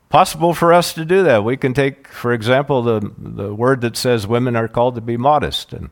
possible 0.09 0.55
for 0.55 0.73
us 0.73 0.95
to 0.95 1.05
do 1.05 1.21
that. 1.25 1.43
We 1.43 1.55
can 1.55 1.75
take, 1.75 2.07
for 2.07 2.33
example, 2.33 2.81
the, 2.81 3.11
the 3.19 3.53
word 3.53 3.81
that 3.81 3.97
says 3.97 4.25
women 4.25 4.55
are 4.55 4.67
called 4.67 4.95
to 4.95 5.01
be 5.01 5.15
modest. 5.15 5.73
And, 5.73 5.91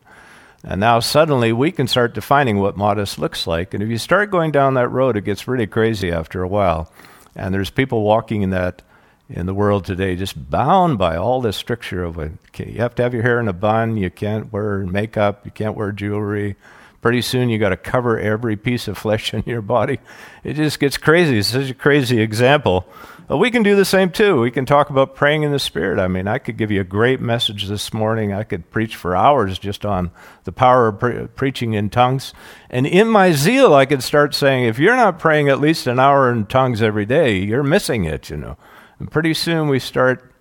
and 0.64 0.80
now 0.80 0.98
suddenly 0.98 1.52
we 1.52 1.70
can 1.70 1.86
start 1.86 2.12
defining 2.12 2.58
what 2.58 2.76
modest 2.76 3.20
looks 3.20 3.46
like. 3.46 3.72
And 3.72 3.84
if 3.84 3.88
you 3.88 3.98
start 3.98 4.32
going 4.32 4.50
down 4.50 4.74
that 4.74 4.88
road, 4.88 5.16
it 5.16 5.24
gets 5.24 5.46
really 5.46 5.68
crazy 5.68 6.10
after 6.10 6.42
a 6.42 6.48
while. 6.48 6.90
And 7.36 7.54
there's 7.54 7.70
people 7.70 8.02
walking 8.02 8.42
in 8.42 8.50
that 8.50 8.82
in 9.32 9.46
the 9.46 9.54
world 9.54 9.84
today, 9.84 10.16
just 10.16 10.50
bound 10.50 10.98
by 10.98 11.16
all 11.16 11.40
this 11.40 11.56
stricture 11.56 12.04
of 12.04 12.18
it. 12.18 12.32
You 12.58 12.80
have 12.80 12.94
to 12.96 13.02
have 13.02 13.14
your 13.14 13.22
hair 13.22 13.40
in 13.40 13.48
a 13.48 13.52
bun. 13.52 13.96
You 13.96 14.10
can't 14.10 14.52
wear 14.52 14.78
makeup. 14.78 15.44
You 15.44 15.50
can't 15.50 15.76
wear 15.76 15.92
jewelry. 15.92 16.56
Pretty 17.00 17.22
soon, 17.22 17.48
you 17.48 17.58
got 17.58 17.70
to 17.70 17.76
cover 17.76 18.18
every 18.18 18.56
piece 18.56 18.86
of 18.86 18.96
flesh 18.96 19.34
in 19.34 19.42
your 19.44 19.62
body. 19.62 19.98
It 20.44 20.54
just 20.54 20.78
gets 20.78 20.96
crazy. 20.96 21.38
It's 21.38 21.48
such 21.48 21.70
a 21.70 21.74
crazy 21.74 22.20
example. 22.20 22.86
But 23.26 23.38
we 23.38 23.50
can 23.50 23.62
do 23.62 23.74
the 23.74 23.84
same 23.84 24.10
too. 24.10 24.40
We 24.40 24.50
can 24.50 24.66
talk 24.66 24.90
about 24.90 25.14
praying 25.14 25.42
in 25.42 25.52
the 25.52 25.58
Spirit. 25.58 25.98
I 25.98 26.06
mean, 26.06 26.28
I 26.28 26.38
could 26.38 26.56
give 26.56 26.70
you 26.70 26.80
a 26.80 26.84
great 26.84 27.20
message 27.20 27.66
this 27.66 27.92
morning. 27.92 28.32
I 28.32 28.42
could 28.42 28.70
preach 28.70 28.94
for 28.94 29.16
hours 29.16 29.58
just 29.58 29.86
on 29.86 30.10
the 30.44 30.52
power 30.52 30.88
of 30.88 31.00
pre- 31.00 31.26
preaching 31.28 31.72
in 31.72 31.88
tongues. 31.88 32.34
And 32.68 32.86
in 32.86 33.08
my 33.08 33.32
zeal, 33.32 33.74
I 33.74 33.86
could 33.86 34.02
start 34.02 34.34
saying, 34.34 34.66
if 34.66 34.78
you're 34.78 34.96
not 34.96 35.18
praying 35.18 35.48
at 35.48 35.60
least 35.60 35.86
an 35.86 35.98
hour 35.98 36.30
in 36.30 36.46
tongues 36.46 36.82
every 36.82 37.06
day, 37.06 37.38
you're 37.38 37.62
missing 37.62 38.04
it, 38.04 38.28
you 38.28 38.36
know. 38.36 38.56
And 39.02 39.10
pretty 39.10 39.34
soon 39.34 39.66
we 39.66 39.80
start 39.80 40.32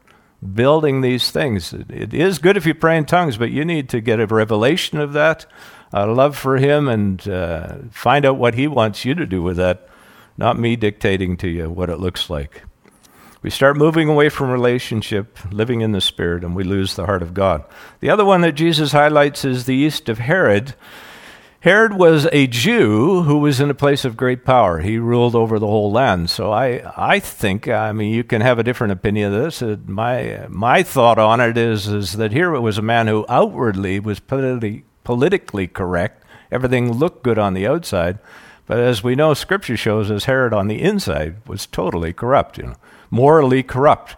building 0.53 1.01
these 1.01 1.31
things. 1.31 1.73
It 1.73 2.13
is 2.13 2.37
good 2.37 2.57
if 2.57 2.67
you 2.67 2.75
pray 2.75 2.95
in 2.95 3.05
tongues, 3.05 3.35
but 3.35 3.49
you 3.49 3.65
need 3.65 3.89
to 3.89 4.01
get 4.01 4.19
a 4.19 4.27
revelation 4.27 4.99
of 4.99 5.13
that, 5.13 5.47
a 5.91 6.05
love 6.05 6.37
for 6.37 6.57
Him, 6.57 6.87
and 6.87 7.27
uh, 7.27 7.77
find 7.89 8.23
out 8.23 8.37
what 8.37 8.53
He 8.53 8.67
wants 8.67 9.03
you 9.03 9.15
to 9.15 9.25
do 9.25 9.41
with 9.41 9.57
that, 9.57 9.89
not 10.37 10.59
me 10.59 10.75
dictating 10.75 11.37
to 11.37 11.47
you 11.47 11.71
what 11.71 11.89
it 11.89 11.97
looks 11.97 12.29
like. 12.29 12.61
We 13.41 13.49
start 13.49 13.77
moving 13.77 14.07
away 14.07 14.29
from 14.29 14.51
relationship, 14.51 15.39
living 15.51 15.81
in 15.81 15.91
the 15.91 15.99
Spirit, 15.99 16.43
and 16.43 16.55
we 16.55 16.63
lose 16.63 16.93
the 16.93 17.07
heart 17.07 17.23
of 17.23 17.33
God. 17.33 17.65
The 17.99 18.11
other 18.11 18.25
one 18.25 18.41
that 18.41 18.51
Jesus 18.51 18.91
highlights 18.91 19.43
is 19.43 19.65
the 19.65 19.75
yeast 19.75 20.07
of 20.07 20.19
Herod. 20.19 20.75
Herod 21.61 21.93
was 21.93 22.27
a 22.31 22.47
Jew 22.47 23.21
who 23.21 23.37
was 23.37 23.59
in 23.59 23.69
a 23.69 23.75
place 23.75 24.03
of 24.03 24.17
great 24.17 24.43
power. 24.43 24.79
He 24.79 24.97
ruled 24.97 25.35
over 25.35 25.59
the 25.59 25.67
whole 25.67 25.91
land. 25.91 26.31
So 26.31 26.51
I, 26.51 26.91
I 26.97 27.19
think, 27.19 27.67
I 27.67 27.91
mean, 27.91 28.11
you 28.11 28.23
can 28.23 28.41
have 28.41 28.57
a 28.57 28.63
different 28.63 28.93
opinion 28.93 29.31
of 29.31 29.43
this. 29.43 29.61
Uh, 29.61 29.77
my, 29.85 30.47
my 30.49 30.81
thought 30.81 31.19
on 31.19 31.39
it 31.39 31.59
is, 31.59 31.87
is 31.87 32.13
that 32.13 32.31
here 32.31 32.55
it 32.55 32.61
was 32.61 32.79
a 32.79 32.81
man 32.81 33.05
who 33.05 33.27
outwardly 33.29 33.99
was 33.99 34.19
politically, 34.19 34.85
politically 35.03 35.67
correct. 35.67 36.25
Everything 36.51 36.93
looked 36.93 37.21
good 37.21 37.37
on 37.37 37.53
the 37.53 37.67
outside. 37.67 38.17
But 38.65 38.79
as 38.79 39.03
we 39.03 39.13
know, 39.13 39.35
Scripture 39.35 39.77
shows 39.77 40.09
us 40.09 40.25
Herod 40.25 40.53
on 40.53 40.67
the 40.67 40.81
inside 40.81 41.47
was 41.47 41.67
totally 41.67 42.11
corrupt, 42.11 42.57
you 42.57 42.63
know, 42.63 42.75
morally 43.11 43.61
corrupt. 43.61 44.15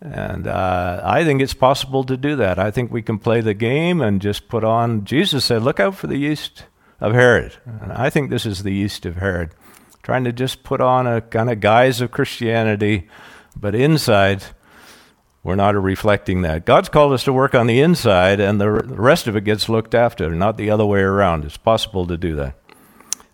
And 0.00 0.46
uh, 0.46 1.00
I 1.02 1.24
think 1.24 1.42
it's 1.42 1.52
possible 1.52 2.04
to 2.04 2.16
do 2.16 2.36
that. 2.36 2.60
I 2.60 2.70
think 2.70 2.92
we 2.92 3.02
can 3.02 3.18
play 3.18 3.40
the 3.40 3.54
game 3.54 4.00
and 4.00 4.22
just 4.22 4.46
put 4.46 4.62
on. 4.62 5.04
Jesus 5.04 5.44
said, 5.44 5.62
Look 5.62 5.80
out 5.80 5.96
for 5.96 6.06
the 6.06 6.18
yeast 6.18 6.62
of 7.00 7.12
Herod. 7.12 7.56
And 7.64 7.92
I 7.92 8.10
think 8.10 8.30
this 8.30 8.46
is 8.46 8.62
the 8.62 8.72
yeast 8.72 9.06
of 9.06 9.16
Herod, 9.16 9.50
trying 10.02 10.24
to 10.24 10.32
just 10.32 10.62
put 10.62 10.80
on 10.80 11.06
a 11.06 11.20
kind 11.20 11.50
of 11.50 11.60
guise 11.60 12.00
of 12.00 12.10
Christianity, 12.10 13.08
but 13.56 13.74
inside, 13.74 14.44
we're 15.42 15.54
not 15.54 15.80
reflecting 15.80 16.42
that. 16.42 16.66
God's 16.66 16.88
called 16.88 17.12
us 17.12 17.24
to 17.24 17.32
work 17.32 17.54
on 17.54 17.66
the 17.66 17.80
inside, 17.80 18.40
and 18.40 18.60
the 18.60 18.70
rest 18.70 19.26
of 19.26 19.36
it 19.36 19.44
gets 19.44 19.68
looked 19.68 19.94
after, 19.94 20.34
not 20.34 20.56
the 20.56 20.70
other 20.70 20.84
way 20.84 21.00
around. 21.00 21.44
It's 21.44 21.56
possible 21.56 22.06
to 22.06 22.16
do 22.16 22.34
that. 22.36 22.58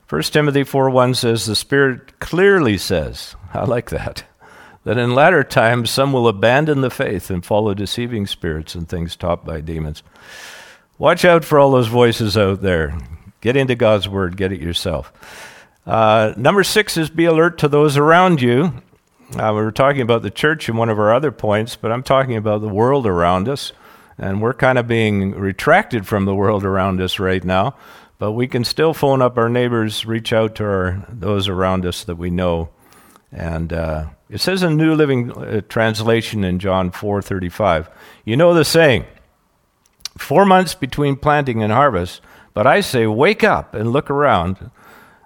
1 0.08 0.22
Timothy 0.24 0.62
4 0.62 0.90
1 0.90 1.14
says, 1.14 1.46
The 1.46 1.56
Spirit 1.56 2.20
clearly 2.20 2.76
says, 2.76 3.34
I 3.54 3.64
like 3.64 3.88
that, 3.88 4.24
that 4.84 4.98
in 4.98 5.14
latter 5.14 5.42
times 5.42 5.90
some 5.90 6.12
will 6.12 6.28
abandon 6.28 6.82
the 6.82 6.90
faith 6.90 7.30
and 7.30 7.42
follow 7.42 7.72
deceiving 7.72 8.26
spirits 8.26 8.74
and 8.74 8.86
things 8.86 9.16
taught 9.16 9.46
by 9.46 9.62
demons. 9.62 10.02
Watch 10.98 11.24
out 11.24 11.46
for 11.46 11.58
all 11.58 11.70
those 11.70 11.88
voices 11.88 12.36
out 12.36 12.60
there. 12.60 12.94
Get 13.42 13.56
into 13.56 13.74
God's 13.74 14.08
Word, 14.08 14.36
get 14.36 14.52
it 14.52 14.60
yourself. 14.60 15.12
Uh, 15.84 16.32
number 16.36 16.62
six 16.62 16.96
is 16.96 17.10
be 17.10 17.24
alert 17.24 17.58
to 17.58 17.68
those 17.68 17.96
around 17.96 18.40
you. 18.40 18.72
Uh, 19.36 19.52
we 19.54 19.62
were 19.62 19.72
talking 19.72 20.00
about 20.00 20.22
the 20.22 20.30
church 20.30 20.68
in 20.68 20.76
one 20.76 20.88
of 20.88 20.98
our 20.98 21.12
other 21.12 21.32
points, 21.32 21.74
but 21.74 21.90
I'm 21.90 22.04
talking 22.04 22.36
about 22.36 22.60
the 22.60 22.68
world 22.68 23.04
around 23.04 23.48
us. 23.48 23.72
And 24.16 24.40
we're 24.40 24.54
kind 24.54 24.78
of 24.78 24.86
being 24.86 25.32
retracted 25.32 26.06
from 26.06 26.24
the 26.24 26.34
world 26.34 26.64
around 26.64 27.00
us 27.00 27.18
right 27.18 27.42
now, 27.42 27.74
but 28.18 28.32
we 28.32 28.46
can 28.46 28.62
still 28.62 28.94
phone 28.94 29.20
up 29.20 29.36
our 29.36 29.48
neighbors, 29.48 30.06
reach 30.06 30.32
out 30.32 30.54
to 30.56 30.64
our, 30.64 31.06
those 31.08 31.48
around 31.48 31.84
us 31.84 32.04
that 32.04 32.16
we 32.16 32.30
know. 32.30 32.68
And 33.32 33.72
uh, 33.72 34.06
it 34.30 34.40
says 34.40 34.62
in 34.62 34.76
New 34.76 34.94
Living 34.94 35.32
uh, 35.32 35.62
Translation 35.68 36.44
in 36.44 36.60
John 36.60 36.92
4:35, 36.92 37.88
you 38.24 38.36
know 38.36 38.54
the 38.54 38.64
saying, 38.64 39.06
four 40.16 40.44
months 40.44 40.74
between 40.74 41.16
planting 41.16 41.62
and 41.62 41.72
harvest, 41.72 42.20
but 42.54 42.66
I 42.66 42.80
say, 42.80 43.06
wake 43.06 43.44
up 43.44 43.74
and 43.74 43.92
look 43.92 44.10
around. 44.10 44.70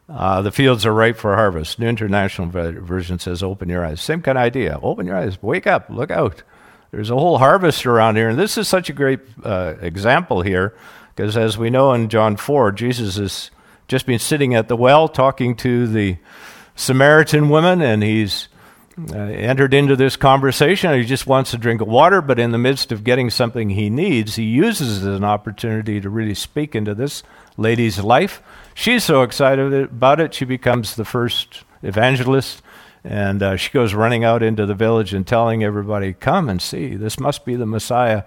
Uh, 0.09 0.43
the 0.43 0.53
fields 0.53 0.87
are 0.87 0.93
ripe 0.93 1.17
for 1.17 1.35
harvest. 1.35 1.79
New 1.79 1.89
International 1.89 2.49
Version 2.49 3.19
says, 3.19 3.43
open 3.43 3.69
your 3.69 3.85
eyes. 3.85 4.01
Same 4.01 4.23
kind 4.23 4.39
of 4.39 4.43
idea. 4.43 4.79
Open 4.83 5.07
your 5.07 5.17
eyes, 5.17 5.43
wake 5.43 5.67
up, 5.67 5.91
look 5.91 6.11
out. 6.11 6.43
There's 6.93 7.11
a 7.11 7.17
whole 7.17 7.39
harvest 7.39 7.85
around 7.85 8.17
here. 8.17 8.29
And 8.29 8.39
this 8.39 8.57
is 8.57 8.69
such 8.69 8.89
a 8.89 8.93
great 8.93 9.21
uh, 9.45 9.75
example 9.81 10.43
here, 10.43 10.75
because 11.15 11.37
as 11.37 11.59
we 11.59 11.71
know 11.71 11.93
in 11.93 12.09
John 12.09 12.37
4, 12.37 12.73
Jesus 12.73 13.17
has 13.17 13.51
just 13.89 14.07
been 14.07 14.19
sitting 14.19 14.55
at 14.55 14.69
the 14.69 14.77
well 14.77 15.09
talking 15.09 15.57
to 15.57 15.87
the 15.87 16.19
Samaritan 16.75 17.49
woman, 17.49 17.81
and 17.81 18.03
he's 18.03 18.49
uh, 18.99 19.17
entered 19.17 19.75
into 19.75 19.95
this 19.95 20.17
conversation. 20.17 20.95
He 20.95 21.05
just 21.05 21.27
wants 21.27 21.53
a 21.53 21.59
drink 21.59 21.81
of 21.81 21.89
water, 21.89 22.23
but 22.23 22.39
in 22.39 22.53
the 22.53 22.59
midst 22.59 22.93
of 22.93 23.05
getting 23.05 23.29
something 23.29 23.71
he 23.71 23.91
needs, 23.91 24.37
he 24.37 24.45
uses 24.45 25.03
it 25.03 25.09
as 25.09 25.17
an 25.17 25.25
opportunity 25.25 26.01
to 26.01 26.09
really 26.09 26.35
speak 26.35 26.75
into 26.75 26.95
this 26.95 27.23
lady's 27.57 27.99
life. 28.01 28.43
She's 28.75 29.05
so 29.05 29.23
excited 29.23 29.73
about 29.73 30.21
it, 30.21 30.33
she 30.33 30.45
becomes 30.45 30.97
the 30.97 31.05
first 31.05 31.65
evangelist. 31.83 32.63
And 33.05 33.41
uh, 33.43 33.57
she 33.57 33.71
goes 33.71 33.95
running 33.95 34.25
out 34.25 34.43
into 34.43 34.67
the 34.67 34.75
village 34.75 35.15
and 35.15 35.25
telling 35.25 35.63
everybody, 35.63 36.13
Come 36.13 36.49
and 36.49 36.61
see, 36.61 36.97
this 36.97 37.21
must 37.21 37.45
be 37.45 37.55
the 37.55 37.67
Messiah. 37.67 38.25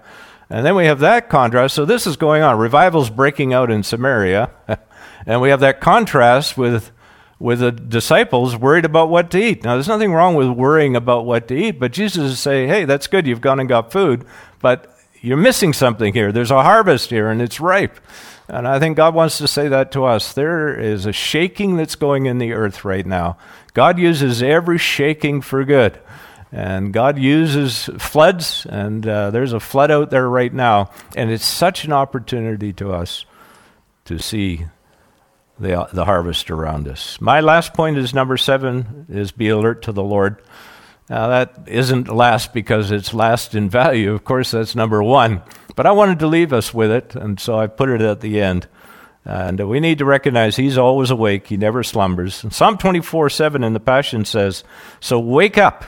And 0.48 0.64
then 0.64 0.74
we 0.74 0.86
have 0.86 1.00
that 1.00 1.28
contrast. 1.28 1.74
So 1.74 1.84
this 1.84 2.06
is 2.06 2.16
going 2.16 2.42
on. 2.42 2.58
Revival's 2.58 3.10
breaking 3.10 3.52
out 3.52 3.70
in 3.70 3.82
Samaria. 3.82 4.50
and 5.26 5.40
we 5.40 5.50
have 5.50 5.60
that 5.60 5.80
contrast 5.80 6.56
with 6.56 6.92
with 7.40 7.58
the 7.58 7.72
disciples 7.72 8.54
worried 8.54 8.84
about 8.84 9.08
what 9.08 9.30
to 9.30 9.42
eat. 9.42 9.64
Now, 9.64 9.74
there's 9.74 9.88
nothing 9.88 10.12
wrong 10.12 10.34
with 10.36 10.50
worrying 10.50 10.94
about 10.94 11.24
what 11.24 11.48
to 11.48 11.56
eat, 11.56 11.80
but 11.80 11.90
Jesus 11.90 12.32
is 12.32 12.38
saying, 12.38 12.68
hey, 12.68 12.84
that's 12.84 13.08
good, 13.08 13.26
you've 13.26 13.40
gone 13.40 13.58
and 13.58 13.68
got 13.68 13.90
food, 13.90 14.24
but 14.60 14.94
you're 15.22 15.36
missing 15.36 15.72
something 15.72 16.12
here. 16.12 16.32
There's 16.32 16.50
a 16.50 16.62
harvest 16.62 17.10
here, 17.10 17.28
and 17.30 17.42
it's 17.42 17.58
ripe. 17.58 17.98
And 18.46 18.68
I 18.68 18.78
think 18.78 18.96
God 18.96 19.14
wants 19.14 19.38
to 19.38 19.48
say 19.48 19.68
that 19.68 19.92
to 19.92 20.04
us. 20.04 20.32
There 20.32 20.78
is 20.78 21.06
a 21.06 21.12
shaking 21.12 21.76
that's 21.76 21.94
going 21.94 22.26
in 22.26 22.38
the 22.38 22.52
earth 22.52 22.84
right 22.84 23.06
now. 23.06 23.38
God 23.74 23.98
uses 23.98 24.42
every 24.42 24.78
shaking 24.78 25.40
for 25.40 25.64
good. 25.64 25.98
And 26.52 26.92
God 26.92 27.16
uses 27.16 27.88
floods, 27.98 28.66
and 28.68 29.06
uh, 29.06 29.30
there's 29.30 29.52
a 29.52 29.60
flood 29.60 29.90
out 29.90 30.10
there 30.10 30.28
right 30.28 30.52
now. 30.52 30.90
And 31.14 31.30
it's 31.30 31.46
such 31.46 31.84
an 31.84 31.92
opportunity 31.92 32.72
to 32.74 32.92
us 32.92 33.24
to 34.06 34.18
see 34.18 34.66
the, 35.60 35.88
the 35.92 36.04
harvest 36.04 36.50
around 36.50 36.88
us. 36.88 37.20
My 37.20 37.40
last 37.40 37.74
point 37.74 37.98
is 37.98 38.14
number 38.14 38.36
seven 38.36 39.06
is 39.08 39.30
be 39.30 39.48
alert 39.48 39.82
to 39.82 39.92
the 39.92 40.02
Lord. 40.02 40.42
Now, 41.08 41.28
that 41.28 41.64
isn't 41.66 42.08
last 42.08 42.52
because 42.52 42.90
it's 42.90 43.12
last 43.12 43.54
in 43.54 43.68
value. 43.68 44.14
Of 44.14 44.24
course, 44.24 44.52
that's 44.52 44.74
number 44.74 45.02
one. 45.02 45.42
But 45.76 45.86
I 45.86 45.92
wanted 45.92 46.20
to 46.20 46.26
leave 46.26 46.52
us 46.52 46.72
with 46.72 46.90
it, 46.90 47.14
and 47.14 47.38
so 47.38 47.58
I 47.58 47.66
put 47.66 47.90
it 47.90 48.00
at 48.00 48.20
the 48.20 48.40
end. 48.40 48.68
And 49.24 49.68
we 49.68 49.80
need 49.80 49.98
to 49.98 50.04
recognize 50.04 50.56
He's 50.56 50.78
always 50.78 51.10
awake, 51.10 51.48
He 51.48 51.56
never 51.56 51.82
slumbers. 51.82 52.42
And 52.42 52.52
Psalm 52.52 52.78
24 52.78 53.28
7 53.30 53.62
in 53.64 53.72
the 53.72 53.80
Passion 53.80 54.24
says, 54.24 54.64
So 55.00 55.18
wake 55.18 55.58
up, 55.58 55.84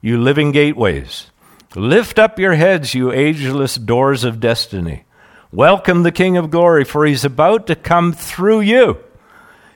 you 0.00 0.20
living 0.20 0.52
gateways. 0.52 1.30
Lift 1.76 2.18
up 2.18 2.38
your 2.38 2.54
heads, 2.54 2.94
you 2.94 3.12
ageless 3.12 3.76
doors 3.76 4.24
of 4.24 4.40
destiny. 4.40 5.04
Welcome 5.52 6.02
the 6.02 6.12
King 6.12 6.36
of 6.36 6.50
glory, 6.50 6.84
for 6.84 7.06
he's 7.06 7.24
about 7.24 7.68
to 7.68 7.74
come 7.74 8.12
through 8.12 8.60
you. 8.60 8.98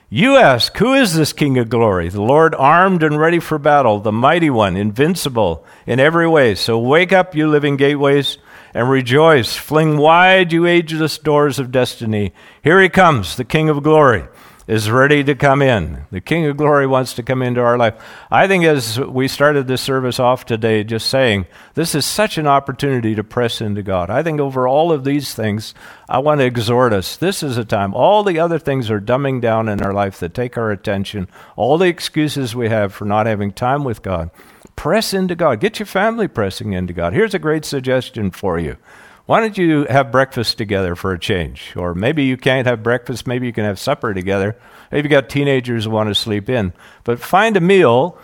You 0.07 0.35
ask, 0.35 0.77
Who 0.77 0.93
is 0.93 1.15
this 1.15 1.33
King 1.33 1.57
of 1.57 1.67
glory? 1.67 2.09
The 2.09 2.21
Lord 2.21 2.53
armed 2.53 3.01
and 3.01 3.19
ready 3.19 3.39
for 3.39 3.57
battle, 3.57 3.99
the 3.99 4.11
mighty 4.11 4.51
one, 4.51 4.77
invincible 4.77 5.65
in 5.87 5.99
every 5.99 6.27
way. 6.27 6.53
So 6.53 6.77
wake 6.77 7.11
up, 7.11 7.33
you 7.33 7.47
living 7.47 7.75
gateways, 7.77 8.37
and 8.75 8.87
rejoice. 8.87 9.55
Fling 9.55 9.97
wide, 9.97 10.53
you 10.53 10.67
ageless 10.67 11.17
doors 11.17 11.57
of 11.57 11.71
destiny. 11.71 12.33
Here 12.63 12.79
he 12.79 12.87
comes, 12.87 13.35
the 13.35 13.43
King 13.43 13.67
of 13.67 13.81
glory 13.81 14.25
is 14.67 14.89
ready 14.89 15.23
to 15.23 15.35
come 15.35 15.61
in. 15.61 16.05
The 16.11 16.21
King 16.21 16.45
of 16.45 16.57
Glory 16.57 16.87
wants 16.87 17.13
to 17.13 17.23
come 17.23 17.41
into 17.41 17.61
our 17.61 17.77
life. 17.77 17.95
I 18.31 18.47
think 18.47 18.63
as 18.63 18.99
we 18.99 19.27
started 19.27 19.67
this 19.67 19.81
service 19.81 20.19
off 20.19 20.45
today, 20.45 20.83
just 20.83 21.09
saying, 21.09 21.45
this 21.73 21.93
is 21.93 22.05
such 22.05 22.37
an 22.37 22.47
opportunity 22.47 23.15
to 23.15 23.23
press 23.23 23.61
into 23.61 23.83
God. 23.83 24.09
I 24.09 24.23
think 24.23 24.39
over 24.39 24.67
all 24.67 24.91
of 24.91 25.03
these 25.03 25.33
things, 25.33 25.73
I 26.07 26.19
want 26.19 26.39
to 26.39 26.45
exhort 26.45 26.93
us. 26.93 27.17
This 27.17 27.43
is 27.43 27.57
a 27.57 27.65
time. 27.65 27.93
All 27.93 28.23
the 28.23 28.39
other 28.39 28.59
things 28.59 28.89
are 28.89 29.01
dumbing 29.01 29.41
down 29.41 29.67
in 29.67 29.81
our 29.81 29.93
life 29.93 30.19
that 30.19 30.33
take 30.33 30.57
our 30.57 30.71
attention, 30.71 31.27
all 31.55 31.77
the 31.77 31.87
excuses 31.87 32.55
we 32.55 32.69
have 32.69 32.93
for 32.93 33.05
not 33.05 33.25
having 33.25 33.51
time 33.51 33.83
with 33.83 34.01
God. 34.01 34.29
Press 34.75 35.13
into 35.13 35.35
God. 35.35 35.59
Get 35.59 35.79
your 35.79 35.85
family 35.85 36.27
pressing 36.27 36.73
into 36.73 36.93
God. 36.93 37.13
Here's 37.13 37.33
a 37.33 37.39
great 37.39 37.65
suggestion 37.65 38.31
for 38.31 38.57
you. 38.57 38.77
Why 39.25 39.39
don't 39.39 39.57
you 39.57 39.85
have 39.85 40.11
breakfast 40.11 40.57
together 40.57 40.95
for 40.95 41.13
a 41.13 41.19
change? 41.19 41.73
Or 41.77 41.95
maybe 41.95 42.25
you 42.25 42.35
can't 42.35 42.67
have 42.67 42.83
breakfast, 42.83 43.25
maybe 43.25 43.47
you 43.47 43.53
can 43.53 43.63
have 43.63 43.79
supper 43.79 44.13
together. 44.13 44.57
Maybe 44.91 45.07
you 45.07 45.09
got 45.09 45.29
teenagers 45.29 45.85
who 45.85 45.91
want 45.91 46.09
to 46.09 46.15
sleep 46.15 46.49
in. 46.49 46.73
But 47.05 47.19
find 47.19 47.55
a 47.55 47.61
meal. 47.61 48.17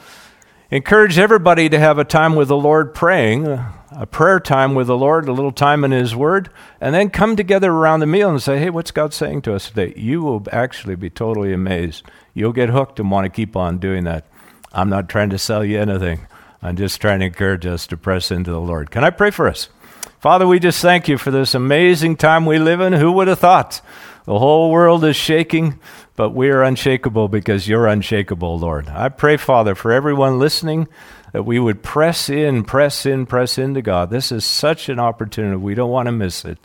Encourage 0.71 1.17
everybody 1.17 1.69
to 1.69 1.79
have 1.79 1.97
a 1.97 2.03
time 2.03 2.35
with 2.35 2.49
the 2.49 2.57
Lord 2.57 2.93
praying, 2.93 3.47
a 3.47 4.05
prayer 4.11 4.39
time 4.39 4.75
with 4.75 4.85
the 4.85 4.97
Lord, 4.97 5.27
a 5.27 5.33
little 5.33 5.51
time 5.51 5.83
in 5.83 5.89
His 5.91 6.15
Word, 6.15 6.51
and 6.79 6.93
then 6.93 7.09
come 7.09 7.35
together 7.35 7.71
around 7.71 8.01
the 8.01 8.05
meal 8.05 8.29
and 8.29 8.39
say, 8.39 8.59
hey, 8.59 8.69
what's 8.69 8.91
God 8.91 9.11
saying 9.13 9.41
to 9.43 9.55
us 9.55 9.69
today? 9.69 9.93
You 9.97 10.21
will 10.21 10.45
actually 10.51 10.95
be 10.95 11.09
totally 11.09 11.53
amazed. 11.53 12.03
You'll 12.35 12.53
get 12.53 12.69
hooked 12.69 12.99
and 12.99 13.09
want 13.09 13.25
to 13.25 13.29
keep 13.29 13.55
on 13.55 13.79
doing 13.79 14.03
that. 14.03 14.27
I'm 14.71 14.89
not 14.89 15.09
trying 15.09 15.31
to 15.31 15.39
sell 15.39 15.65
you 15.65 15.79
anything. 15.79 16.27
I'm 16.61 16.75
just 16.75 17.01
trying 17.01 17.21
to 17.21 17.27
encourage 17.27 17.65
us 17.65 17.87
to 17.87 17.97
press 17.97 18.29
into 18.29 18.51
the 18.51 18.61
Lord. 18.61 18.91
Can 18.91 19.03
I 19.03 19.09
pray 19.09 19.31
for 19.31 19.47
us? 19.47 19.69
Father, 20.19 20.45
we 20.45 20.59
just 20.59 20.81
thank 20.81 21.07
you 21.07 21.17
for 21.17 21.31
this 21.31 21.55
amazing 21.55 22.17
time 22.17 22.45
we 22.45 22.59
live 22.59 22.81
in. 22.81 22.91
Who 22.91 23.13
would 23.13 23.29
have 23.29 23.39
thought? 23.39 23.79
The 24.25 24.37
whole 24.37 24.69
world 24.69 25.05
is 25.05 25.15
shaking, 25.15 25.79
but 26.17 26.31
we 26.31 26.49
are 26.49 26.61
unshakable 26.61 27.29
because 27.29 27.69
you're 27.69 27.87
unshakable, 27.87 28.59
Lord. 28.59 28.89
I 28.89 29.07
pray, 29.07 29.37
Father, 29.37 29.75
for 29.75 29.93
everyone 29.93 30.37
listening 30.37 30.89
that 31.31 31.43
we 31.43 31.57
would 31.57 31.81
press 31.81 32.29
in, 32.29 32.65
press 32.65 33.05
in, 33.05 33.27
press 33.27 33.57
into 33.57 33.81
God. 33.81 34.09
This 34.09 34.33
is 34.33 34.43
such 34.43 34.89
an 34.89 34.99
opportunity. 34.99 35.55
We 35.55 35.73
don't 35.73 35.89
want 35.89 36.07
to 36.07 36.11
miss 36.11 36.43
it. 36.43 36.57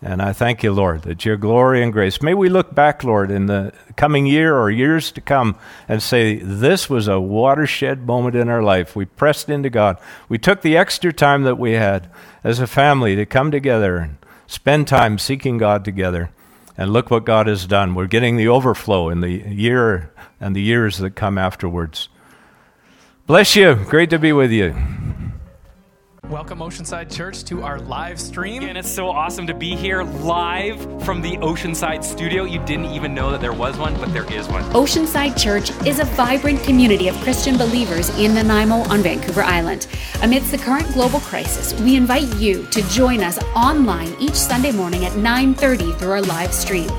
And 0.00 0.22
I 0.22 0.32
thank 0.32 0.62
you, 0.62 0.72
Lord, 0.72 1.02
that 1.02 1.24
your 1.24 1.36
glory 1.36 1.82
and 1.82 1.92
grace. 1.92 2.22
May 2.22 2.32
we 2.32 2.48
look 2.48 2.72
back, 2.72 3.02
Lord, 3.02 3.32
in 3.32 3.46
the 3.46 3.72
coming 3.96 4.26
year 4.26 4.56
or 4.56 4.70
years 4.70 5.10
to 5.12 5.20
come 5.20 5.56
and 5.88 6.00
say, 6.00 6.36
this 6.36 6.88
was 6.88 7.08
a 7.08 7.18
watershed 7.18 8.06
moment 8.06 8.36
in 8.36 8.48
our 8.48 8.62
life. 8.62 8.94
We 8.94 9.06
pressed 9.06 9.48
into 9.48 9.70
God. 9.70 9.98
We 10.28 10.38
took 10.38 10.62
the 10.62 10.76
extra 10.76 11.12
time 11.12 11.42
that 11.42 11.58
we 11.58 11.72
had 11.72 12.08
as 12.44 12.60
a 12.60 12.68
family 12.68 13.16
to 13.16 13.26
come 13.26 13.50
together 13.50 13.96
and 13.96 14.18
spend 14.46 14.86
time 14.86 15.18
seeking 15.18 15.58
God 15.58 15.84
together. 15.84 16.30
And 16.76 16.92
look 16.92 17.10
what 17.10 17.24
God 17.24 17.48
has 17.48 17.66
done. 17.66 17.96
We're 17.96 18.06
getting 18.06 18.36
the 18.36 18.46
overflow 18.46 19.08
in 19.08 19.20
the 19.20 19.30
year 19.30 20.12
and 20.38 20.54
the 20.54 20.62
years 20.62 20.98
that 20.98 21.16
come 21.16 21.36
afterwards. 21.36 22.08
Bless 23.26 23.56
you. 23.56 23.74
Great 23.74 24.10
to 24.10 24.18
be 24.20 24.32
with 24.32 24.52
you. 24.52 24.76
Welcome, 26.30 26.58
Oceanside 26.58 27.10
Church, 27.10 27.42
to 27.44 27.62
our 27.62 27.78
live 27.78 28.20
stream. 28.20 28.62
And 28.62 28.76
it's 28.76 28.90
so 28.90 29.08
awesome 29.08 29.46
to 29.46 29.54
be 29.54 29.74
here 29.74 30.02
live 30.02 30.78
from 31.02 31.22
the 31.22 31.38
Oceanside 31.38 32.04
studio. 32.04 32.44
You 32.44 32.62
didn't 32.66 32.92
even 32.92 33.14
know 33.14 33.30
that 33.30 33.40
there 33.40 33.54
was 33.54 33.78
one, 33.78 33.94
but 33.94 34.12
there 34.12 34.30
is 34.30 34.46
one. 34.46 34.62
Oceanside 34.72 35.40
Church 35.40 35.70
is 35.86 36.00
a 36.00 36.04
vibrant 36.04 36.62
community 36.64 37.08
of 37.08 37.16
Christian 37.22 37.56
believers 37.56 38.10
in 38.18 38.34
Nanaimo 38.34 38.80
on 38.90 39.00
Vancouver 39.00 39.42
Island. 39.42 39.86
Amidst 40.20 40.50
the 40.50 40.58
current 40.58 40.92
global 40.92 41.20
crisis, 41.20 41.72
we 41.80 41.96
invite 41.96 42.36
you 42.36 42.66
to 42.72 42.82
join 42.90 43.22
us 43.22 43.42
online 43.56 44.14
each 44.20 44.34
Sunday 44.34 44.72
morning 44.72 45.06
at 45.06 45.16
9:30 45.16 45.94
through 45.94 46.10
our 46.10 46.20
live 46.20 46.52
stream. 46.52 46.90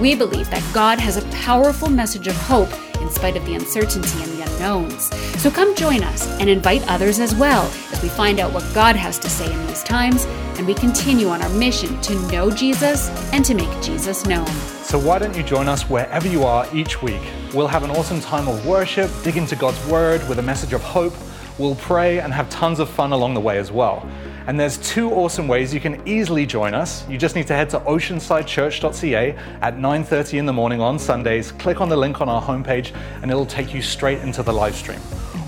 We 0.00 0.14
believe 0.14 0.48
that 0.50 0.62
God 0.72 1.00
has 1.00 1.16
a 1.16 1.26
powerful 1.44 1.90
message 1.90 2.28
of 2.28 2.36
hope 2.36 2.72
in 3.00 3.10
spite 3.10 3.36
of 3.36 3.44
the 3.46 3.56
uncertainty 3.56 4.22
and 4.22 4.32
the 4.32 4.35
unknowns. 4.56 5.14
So 5.40 5.50
come 5.50 5.74
join 5.74 6.02
us 6.02 6.26
and 6.40 6.48
invite 6.48 6.86
others 6.88 7.18
as 7.18 7.34
well 7.34 7.64
as 7.92 8.02
we 8.02 8.08
find 8.08 8.40
out 8.40 8.52
what 8.52 8.64
God 8.74 8.96
has 8.96 9.18
to 9.20 9.30
say 9.30 9.50
in 9.52 9.66
these 9.66 9.82
times 9.82 10.24
and 10.58 10.66
we 10.66 10.74
continue 10.74 11.28
on 11.28 11.42
our 11.42 11.50
mission 11.50 12.00
to 12.00 12.14
know 12.28 12.50
Jesus 12.50 13.10
and 13.32 13.44
to 13.44 13.54
make 13.54 13.82
Jesus 13.82 14.24
known. 14.26 14.46
So 14.82 14.98
why 14.98 15.18
don't 15.18 15.36
you 15.36 15.42
join 15.42 15.68
us 15.68 15.82
wherever 15.88 16.28
you 16.28 16.44
are 16.44 16.66
each 16.74 17.02
week? 17.02 17.20
We'll 17.52 17.66
have 17.66 17.82
an 17.82 17.90
awesome 17.90 18.20
time 18.20 18.48
of 18.48 18.64
worship, 18.66 19.10
dig 19.22 19.36
into 19.36 19.56
God's 19.56 19.84
Word 19.86 20.26
with 20.28 20.38
a 20.38 20.42
message 20.42 20.72
of 20.72 20.82
hope. 20.82 21.14
We'll 21.58 21.74
pray 21.76 22.20
and 22.20 22.32
have 22.32 22.48
tons 22.50 22.80
of 22.80 22.88
fun 22.88 23.12
along 23.12 23.34
the 23.34 23.40
way 23.40 23.58
as 23.58 23.72
well. 23.72 24.08
And 24.46 24.58
there's 24.60 24.78
two 24.78 25.10
awesome 25.10 25.48
ways 25.48 25.74
you 25.74 25.80
can 25.80 26.00
easily 26.06 26.46
join 26.46 26.72
us. 26.72 27.08
You 27.08 27.18
just 27.18 27.34
need 27.34 27.48
to 27.48 27.54
head 27.54 27.68
to 27.70 27.80
oceansidechurch.ca 27.80 29.34
at 29.60 29.78
9:30 29.78 30.38
in 30.38 30.46
the 30.46 30.52
morning 30.52 30.80
on 30.80 30.98
Sundays. 31.00 31.50
Click 31.52 31.80
on 31.80 31.88
the 31.88 31.96
link 31.96 32.20
on 32.20 32.28
our 32.28 32.40
homepage 32.40 32.92
and 33.22 33.30
it'll 33.30 33.44
take 33.44 33.74
you 33.74 33.82
straight 33.82 34.20
into 34.20 34.42
the 34.44 34.52
live 34.52 34.76
stream. 34.76 35.00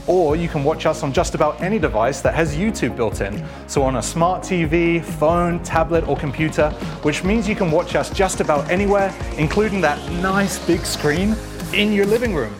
or 0.08 0.36
you 0.36 0.48
can 0.48 0.64
watch 0.64 0.86
us 0.86 1.02
on 1.02 1.12
just 1.12 1.34
about 1.34 1.60
any 1.60 1.78
device 1.78 2.22
that 2.22 2.34
has 2.34 2.56
YouTube 2.56 2.96
built 2.96 3.20
in. 3.20 3.44
So 3.66 3.82
on 3.82 3.96
a 3.96 4.02
smart 4.02 4.42
TV, 4.42 5.04
phone, 5.04 5.62
tablet, 5.62 6.08
or 6.08 6.16
computer, 6.16 6.70
which 7.02 7.24
means 7.24 7.46
you 7.46 7.54
can 7.54 7.70
watch 7.70 7.94
us 7.94 8.08
just 8.08 8.40
about 8.40 8.70
anywhere, 8.70 9.14
including 9.36 9.82
that 9.82 9.98
nice 10.12 10.58
big 10.66 10.86
screen 10.86 11.36
in 11.74 11.92
your 11.92 12.06
living 12.06 12.34
room. 12.34 12.54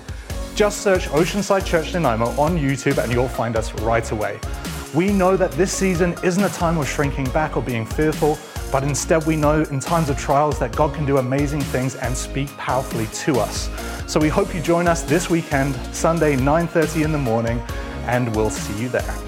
Just 0.54 0.82
search 0.82 1.08
Oceanside 1.08 1.64
Church 1.64 1.94
Nanaimo 1.94 2.26
on 2.38 2.58
YouTube 2.58 3.02
and 3.02 3.10
you'll 3.10 3.28
find 3.28 3.56
us 3.56 3.72
right 3.80 4.10
away. 4.10 4.38
We 4.94 5.12
know 5.12 5.36
that 5.36 5.52
this 5.52 5.70
season 5.70 6.14
isn't 6.24 6.42
a 6.42 6.48
time 6.48 6.78
of 6.78 6.88
shrinking 6.88 7.28
back 7.30 7.58
or 7.58 7.62
being 7.62 7.84
fearful, 7.84 8.38
but 8.72 8.82
instead 8.82 9.26
we 9.26 9.36
know 9.36 9.62
in 9.64 9.80
times 9.80 10.08
of 10.08 10.18
trials 10.18 10.58
that 10.60 10.74
God 10.74 10.94
can 10.94 11.04
do 11.04 11.18
amazing 11.18 11.60
things 11.60 11.94
and 11.96 12.16
speak 12.16 12.48
powerfully 12.56 13.06
to 13.24 13.38
us. 13.38 13.68
So 14.06 14.18
we 14.18 14.30
hope 14.30 14.54
you 14.54 14.62
join 14.62 14.88
us 14.88 15.02
this 15.02 15.28
weekend, 15.28 15.74
Sunday 15.94 16.36
9:30 16.36 17.02
in 17.02 17.12
the 17.12 17.18
morning, 17.18 17.60
and 18.06 18.34
we'll 18.34 18.48
see 18.48 18.82
you 18.82 18.88
there. 18.88 19.27